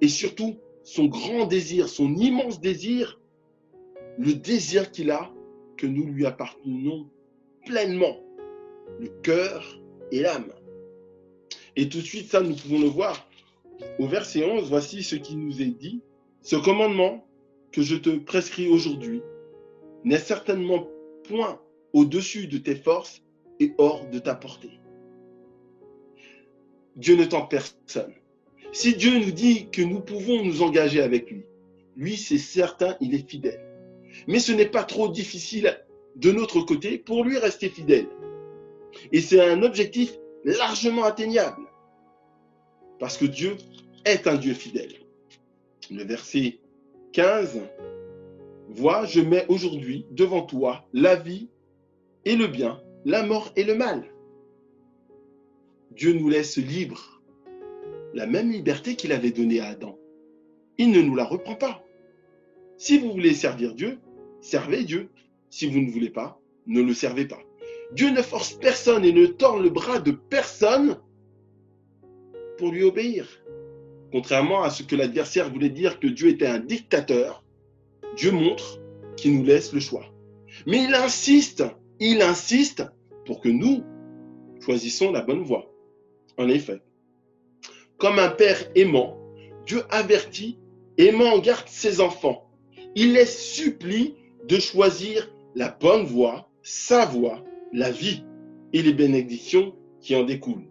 et 0.00 0.08
surtout 0.08 0.56
son 0.82 1.06
grand 1.06 1.46
désir, 1.46 1.88
son 1.88 2.14
immense 2.16 2.60
désir, 2.60 3.20
le 4.18 4.32
désir 4.32 4.90
qu'il 4.90 5.10
a 5.10 5.30
que 5.76 5.86
nous 5.86 6.06
lui 6.06 6.24
appartenons 6.24 7.10
pleinement, 7.66 8.18
le 8.98 9.08
cœur 9.22 9.78
et 10.12 10.20
l'âme. 10.20 10.52
Et 11.76 11.90
tout 11.90 11.98
de 11.98 12.04
suite, 12.04 12.30
ça, 12.30 12.40
nous 12.40 12.54
pouvons 12.54 12.80
le 12.80 12.88
voir. 12.88 13.28
Au 13.98 14.06
verset 14.06 14.42
11, 14.42 14.70
voici 14.70 15.02
ce 15.02 15.16
qui 15.16 15.36
nous 15.36 15.60
est 15.60 15.66
dit. 15.66 16.00
Ce 16.40 16.56
commandement 16.56 17.26
que 17.72 17.82
je 17.82 17.96
te 17.96 18.08
prescris 18.08 18.68
aujourd'hui 18.68 19.20
n'est 20.04 20.18
certainement 20.18 20.88
point 21.28 21.60
au-dessus 21.92 22.46
de 22.46 22.58
tes 22.58 22.76
forces 22.76 23.22
et 23.60 23.72
hors 23.78 24.06
de 24.08 24.18
ta 24.18 24.34
portée. 24.34 24.80
Dieu 26.96 27.16
ne 27.16 27.24
tente 27.24 27.50
personne. 27.50 28.14
Si 28.72 28.94
Dieu 28.94 29.18
nous 29.18 29.32
dit 29.32 29.70
que 29.70 29.82
nous 29.82 30.00
pouvons 30.00 30.44
nous 30.44 30.62
engager 30.62 31.00
avec 31.00 31.30
lui, 31.30 31.44
lui, 31.96 32.16
c'est 32.16 32.38
certain, 32.38 32.96
il 33.00 33.14
est 33.14 33.28
fidèle. 33.28 33.60
Mais 34.26 34.38
ce 34.38 34.52
n'est 34.52 34.68
pas 34.68 34.84
trop 34.84 35.08
difficile 35.08 35.78
de 36.16 36.32
notre 36.32 36.60
côté 36.60 36.98
pour 36.98 37.24
lui 37.24 37.38
rester 37.38 37.68
fidèle. 37.68 38.08
Et 39.12 39.20
c'est 39.20 39.40
un 39.40 39.62
objectif 39.62 40.12
largement 40.44 41.04
atteignable. 41.04 41.62
Parce 42.98 43.16
que 43.16 43.26
Dieu 43.26 43.56
est 44.04 44.26
un 44.26 44.36
Dieu 44.36 44.54
fidèle. 44.54 44.94
Le 45.90 46.04
verset 46.04 46.58
15, 47.12 47.60
Vois, 48.68 49.04
je 49.06 49.20
mets 49.20 49.46
aujourd'hui 49.48 50.06
devant 50.10 50.42
toi 50.42 50.86
la 50.92 51.16
vie 51.16 51.48
et 52.24 52.36
le 52.36 52.46
bien, 52.48 52.80
la 53.04 53.22
mort 53.22 53.52
et 53.56 53.64
le 53.64 53.74
mal. 53.74 54.04
Dieu 55.92 56.12
nous 56.12 56.28
laisse 56.28 56.56
libres, 56.56 57.22
la 58.12 58.26
même 58.26 58.50
liberté 58.50 58.96
qu'il 58.96 59.12
avait 59.12 59.30
donnée 59.30 59.60
à 59.60 59.68
Adam. 59.68 59.98
Il 60.78 60.90
ne 60.90 61.00
nous 61.00 61.14
la 61.14 61.24
reprend 61.24 61.54
pas. 61.54 61.82
Si 62.76 62.98
vous 62.98 63.12
voulez 63.12 63.34
servir 63.34 63.74
Dieu, 63.74 63.98
servez 64.40 64.84
Dieu. 64.84 65.08
Si 65.48 65.66
vous 65.66 65.80
ne 65.80 65.90
voulez 65.90 66.10
pas, 66.10 66.40
ne 66.66 66.82
le 66.82 66.92
servez 66.92 67.26
pas. 67.26 67.40
Dieu 67.92 68.10
ne 68.10 68.20
force 68.20 68.52
personne 68.52 69.04
et 69.04 69.12
ne 69.12 69.26
tord 69.26 69.58
le 69.58 69.70
bras 69.70 70.00
de 70.00 70.10
personne 70.10 70.98
pour 72.58 72.72
lui 72.72 72.82
obéir. 72.82 73.26
Contrairement 74.12 74.62
à 74.62 74.70
ce 74.70 74.82
que 74.82 74.96
l'adversaire 74.96 75.50
voulait 75.50 75.70
dire 75.70 76.00
que 76.00 76.06
Dieu 76.06 76.28
était 76.28 76.46
un 76.46 76.58
dictateur, 76.58 77.44
Dieu 78.16 78.32
montre 78.32 78.80
qu'il 79.16 79.36
nous 79.36 79.44
laisse 79.44 79.72
le 79.72 79.80
choix. 79.80 80.06
Mais 80.66 80.84
il 80.84 80.94
insiste, 80.94 81.64
il 82.00 82.22
insiste 82.22 82.84
pour 83.24 83.40
que 83.40 83.48
nous 83.48 83.84
choisissons 84.60 85.12
la 85.12 85.20
bonne 85.20 85.42
voie. 85.42 85.70
En 86.38 86.48
effet, 86.48 86.80
comme 87.98 88.18
un 88.18 88.28
père 88.28 88.58
aimant, 88.74 89.18
Dieu 89.66 89.82
avertit, 89.90 90.58
aimant 90.98 91.34
en 91.34 91.38
garde 91.38 91.66
ses 91.66 92.00
enfants. 92.00 92.50
Il 92.94 93.12
les 93.12 93.26
supplie 93.26 94.14
de 94.48 94.58
choisir 94.58 95.30
la 95.54 95.68
bonne 95.68 96.04
voie, 96.04 96.48
sa 96.62 97.04
voie, 97.04 97.42
la 97.72 97.90
vie 97.90 98.24
et 98.72 98.82
les 98.82 98.92
bénédictions 98.92 99.74
qui 100.00 100.14
en 100.14 100.24
découlent. 100.24 100.68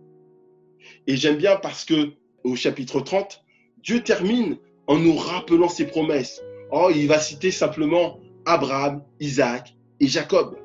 Et 1.08 1.16
j'aime 1.16 1.38
bien 1.38 1.58
parce 1.58 1.86
que 1.86 2.12
au 2.44 2.56
chapitre 2.56 3.00
30, 3.02 3.44
Dieu 3.80 4.02
termine 4.02 4.58
en 4.88 4.98
nous 4.98 5.16
rappelant 5.16 5.70
ses 5.70 5.88
promesses, 5.88 6.42
Oh, 6.72 6.90
il 6.94 7.08
va 7.08 7.20
citer 7.20 7.52
simplement 7.52 8.20
Abraham, 8.46 9.04
Isaac 9.20 9.76
et 10.00 10.08
Jacob. 10.08 10.58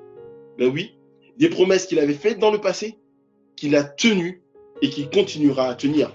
Ben 0.59 0.71
oui, 0.73 0.99
des 1.37 1.49
promesses 1.49 1.87
qu'il 1.87 1.99
avait 1.99 2.15
faites 2.15 2.39
dans 2.39 2.51
le 2.51 2.61
passé, 2.61 2.99
qu'il 3.57 3.77
a 3.77 3.85
tenues 3.85 4.43
et 4.83 4.91
qu'il 4.91 5.11
continuera 5.11 5.69
à 5.69 5.75
tenir. 5.75 6.13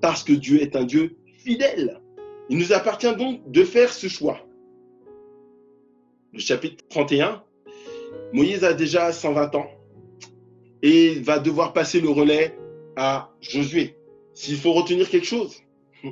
Parce 0.00 0.22
que 0.22 0.32
Dieu 0.32 0.60
est 0.60 0.76
un 0.76 0.84
Dieu 0.84 1.16
fidèle. 1.38 2.00
Il 2.48 2.58
nous 2.58 2.72
appartient 2.72 3.14
donc 3.16 3.50
de 3.50 3.64
faire 3.64 3.92
ce 3.92 4.08
choix. 4.08 4.40
Le 6.32 6.38
chapitre 6.38 6.84
31, 6.88 7.42
Moïse 8.32 8.64
a 8.64 8.74
déjà 8.74 9.12
120 9.12 9.54
ans 9.54 9.70
et 10.82 11.14
va 11.20 11.38
devoir 11.38 11.72
passer 11.72 12.00
le 12.00 12.10
relais 12.10 12.56
à 12.96 13.32
Josué. 13.40 13.96
S'il 14.34 14.56
faut 14.56 14.72
retenir 14.72 15.08
quelque 15.08 15.26
chose, 15.26 15.56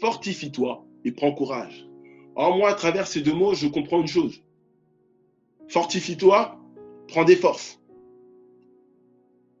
fortifie-toi 0.00 0.84
et 1.04 1.12
prends 1.12 1.32
courage. 1.32 1.86
En 2.36 2.56
moi, 2.56 2.70
à 2.70 2.74
travers 2.74 3.06
ces 3.06 3.20
deux 3.20 3.34
mots, 3.34 3.54
je 3.54 3.66
comprends 3.66 4.00
une 4.00 4.06
chose. 4.06 4.42
Fortifie-toi, 5.68 6.58
prends 7.08 7.24
des 7.24 7.36
forces. 7.36 7.80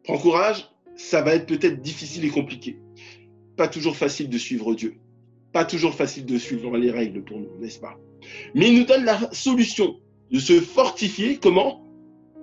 Prends 0.04 0.18
courage, 0.18 0.68
ça 0.96 1.22
va 1.22 1.34
être 1.34 1.46
peut-être 1.46 1.80
difficile 1.80 2.24
et 2.24 2.30
compliqué. 2.30 2.78
Pas 3.56 3.68
toujours 3.68 3.96
facile 3.96 4.28
de 4.28 4.38
suivre 4.38 4.74
Dieu. 4.74 4.96
Pas 5.52 5.64
toujours 5.64 5.94
facile 5.94 6.26
de 6.26 6.38
suivre 6.38 6.76
les 6.78 6.90
règles 6.90 7.24
pour 7.24 7.38
nous, 7.38 7.50
n'est-ce 7.60 7.80
pas? 7.80 7.98
Mais 8.54 8.68
il 8.68 8.78
nous 8.78 8.84
donne 8.84 9.04
la 9.04 9.32
solution 9.32 9.96
de 10.30 10.38
se 10.38 10.60
fortifier. 10.60 11.38
Comment? 11.38 11.84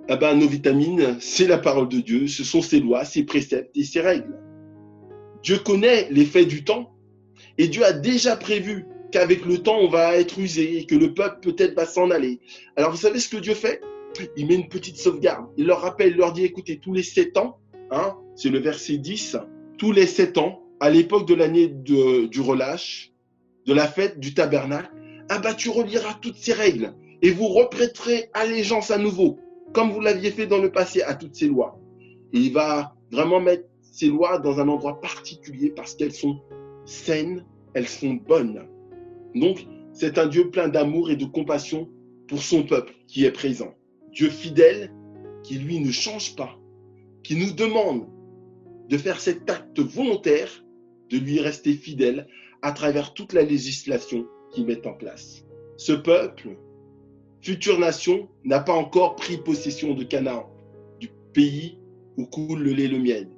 Ah 0.08 0.16
ben, 0.16 0.34
Nos 0.34 0.48
vitamines, 0.48 1.18
c'est 1.20 1.46
la 1.46 1.58
parole 1.58 1.88
de 1.88 2.00
Dieu, 2.00 2.26
ce 2.26 2.44
sont 2.44 2.62
ses 2.62 2.80
lois, 2.80 3.04
ses 3.04 3.24
préceptes 3.24 3.76
et 3.76 3.84
ses 3.84 4.00
règles. 4.00 4.38
Dieu 5.42 5.58
connaît 5.58 6.08
l'effet 6.10 6.44
du 6.44 6.64
temps 6.64 6.97
et 7.58 7.68
Dieu 7.68 7.84
a 7.84 7.92
déjà 7.92 8.36
prévu 8.36 8.86
qu'avec 9.10 9.44
le 9.44 9.58
temps, 9.58 9.78
on 9.78 9.88
va 9.88 10.16
être 10.16 10.38
usé 10.38 10.78
et 10.78 10.86
que 10.86 10.94
le 10.94 11.12
peuple 11.12 11.40
peut-être 11.40 11.74
va 11.74 11.86
s'en 11.86 12.10
aller. 12.10 12.40
Alors, 12.76 12.90
vous 12.90 12.96
savez 12.96 13.18
ce 13.18 13.28
que 13.28 13.36
Dieu 13.36 13.54
fait? 13.54 13.80
Il 14.36 14.46
met 14.46 14.54
une 14.54 14.68
petite 14.68 14.96
sauvegarde. 14.96 15.46
Il 15.56 15.66
leur 15.66 15.80
rappelle, 15.80 16.12
il 16.12 16.16
leur 16.16 16.32
dit, 16.32 16.44
écoutez, 16.44 16.78
tous 16.78 16.92
les 16.92 17.02
sept 17.02 17.36
ans, 17.36 17.58
hein, 17.90 18.16
c'est 18.36 18.50
le 18.50 18.58
verset 18.58 18.98
10, 18.98 19.36
tous 19.76 19.92
les 19.92 20.06
sept 20.06 20.38
ans, 20.38 20.62
à 20.80 20.90
l'époque 20.90 21.26
de 21.26 21.34
l'année 21.34 21.68
du 21.68 22.40
relâche, 22.40 23.12
de 23.66 23.74
la 23.74 23.86
fête 23.86 24.20
du 24.20 24.34
tabernacle, 24.34 24.90
ah 25.28 25.38
bah, 25.38 25.54
tu 25.54 25.68
reliras 25.68 26.14
toutes 26.22 26.36
ces 26.36 26.52
règles 26.52 26.94
et 27.20 27.30
vous 27.30 27.48
reprêterez 27.48 28.30
allégeance 28.32 28.90
à 28.90 28.98
nouveau, 28.98 29.38
comme 29.72 29.90
vous 29.90 30.00
l'aviez 30.00 30.30
fait 30.30 30.46
dans 30.46 30.58
le 30.58 30.70
passé 30.70 31.02
à 31.02 31.14
toutes 31.14 31.34
ces 31.34 31.48
lois. 31.48 31.78
Et 32.32 32.38
il 32.38 32.52
va 32.52 32.94
vraiment 33.10 33.40
mettre 33.40 33.64
ces 33.82 34.06
lois 34.06 34.38
dans 34.38 34.60
un 34.60 34.68
endroit 34.68 35.00
particulier 35.00 35.70
parce 35.74 35.94
qu'elles 35.94 36.12
sont 36.14 36.40
saines, 36.88 37.44
elles 37.74 37.86
sont 37.86 38.14
bonnes. 38.14 38.66
Donc, 39.34 39.66
c'est 39.92 40.18
un 40.18 40.26
Dieu 40.26 40.50
plein 40.50 40.68
d'amour 40.68 41.10
et 41.10 41.16
de 41.16 41.26
compassion 41.26 41.88
pour 42.26 42.42
son 42.42 42.62
peuple 42.62 42.94
qui 43.06 43.24
est 43.24 43.30
présent. 43.30 43.74
Dieu 44.12 44.30
fidèle 44.30 44.92
qui, 45.42 45.58
lui, 45.58 45.80
ne 45.80 45.90
change 45.90 46.34
pas, 46.34 46.58
qui 47.22 47.36
nous 47.36 47.52
demande 47.52 48.08
de 48.88 48.96
faire 48.96 49.20
cet 49.20 49.50
acte 49.50 49.78
volontaire, 49.80 50.64
de 51.10 51.18
lui 51.18 51.40
rester 51.40 51.74
fidèle 51.74 52.26
à 52.62 52.72
travers 52.72 53.12
toute 53.12 53.34
la 53.34 53.42
législation 53.42 54.26
qu'il 54.50 54.66
met 54.66 54.86
en 54.86 54.94
place. 54.94 55.44
Ce 55.76 55.92
peuple, 55.92 56.56
future 57.42 57.78
nation, 57.78 58.28
n'a 58.44 58.60
pas 58.60 58.72
encore 58.72 59.14
pris 59.16 59.36
possession 59.36 59.94
de 59.94 60.04
Canaan, 60.04 60.50
du 60.98 61.10
pays 61.34 61.78
où 62.16 62.24
coule 62.24 62.62
le 62.62 62.72
lait 62.72 62.88
le 62.88 62.98
miel. 62.98 63.28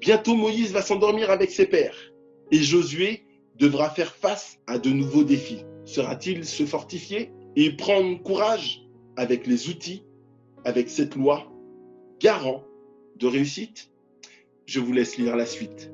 Bientôt 0.00 0.34
Moïse 0.34 0.72
va 0.72 0.82
s'endormir 0.82 1.30
avec 1.30 1.50
ses 1.50 1.66
pères 1.66 2.12
et 2.50 2.62
Josué 2.62 3.24
devra 3.58 3.90
faire 3.90 4.14
face 4.14 4.58
à 4.66 4.78
de 4.78 4.90
nouveaux 4.90 5.24
défis. 5.24 5.64
Sera-t-il 5.84 6.44
se 6.44 6.64
fortifier 6.64 7.32
et 7.54 7.70
prendre 7.76 8.22
courage 8.22 8.82
avec 9.16 9.46
les 9.46 9.68
outils, 9.68 10.04
avec 10.64 10.88
cette 10.88 11.14
loi 11.14 11.46
garant 12.20 12.64
de 13.16 13.26
réussite? 13.26 13.90
Je 14.66 14.80
vous 14.80 14.92
laisse 14.92 15.16
lire 15.16 15.36
la 15.36 15.46
suite. 15.46 15.92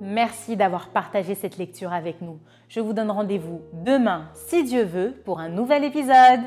Merci 0.00 0.56
d'avoir 0.56 0.90
partagé 0.90 1.34
cette 1.34 1.58
lecture 1.58 1.92
avec 1.92 2.22
nous. 2.22 2.38
Je 2.68 2.80
vous 2.80 2.94
donne 2.94 3.10
rendez-vous 3.10 3.60
demain, 3.84 4.30
si 4.34 4.64
Dieu 4.64 4.84
veut, 4.84 5.12
pour 5.24 5.40
un 5.40 5.50
nouvel 5.50 5.84
épisode. 5.84 6.40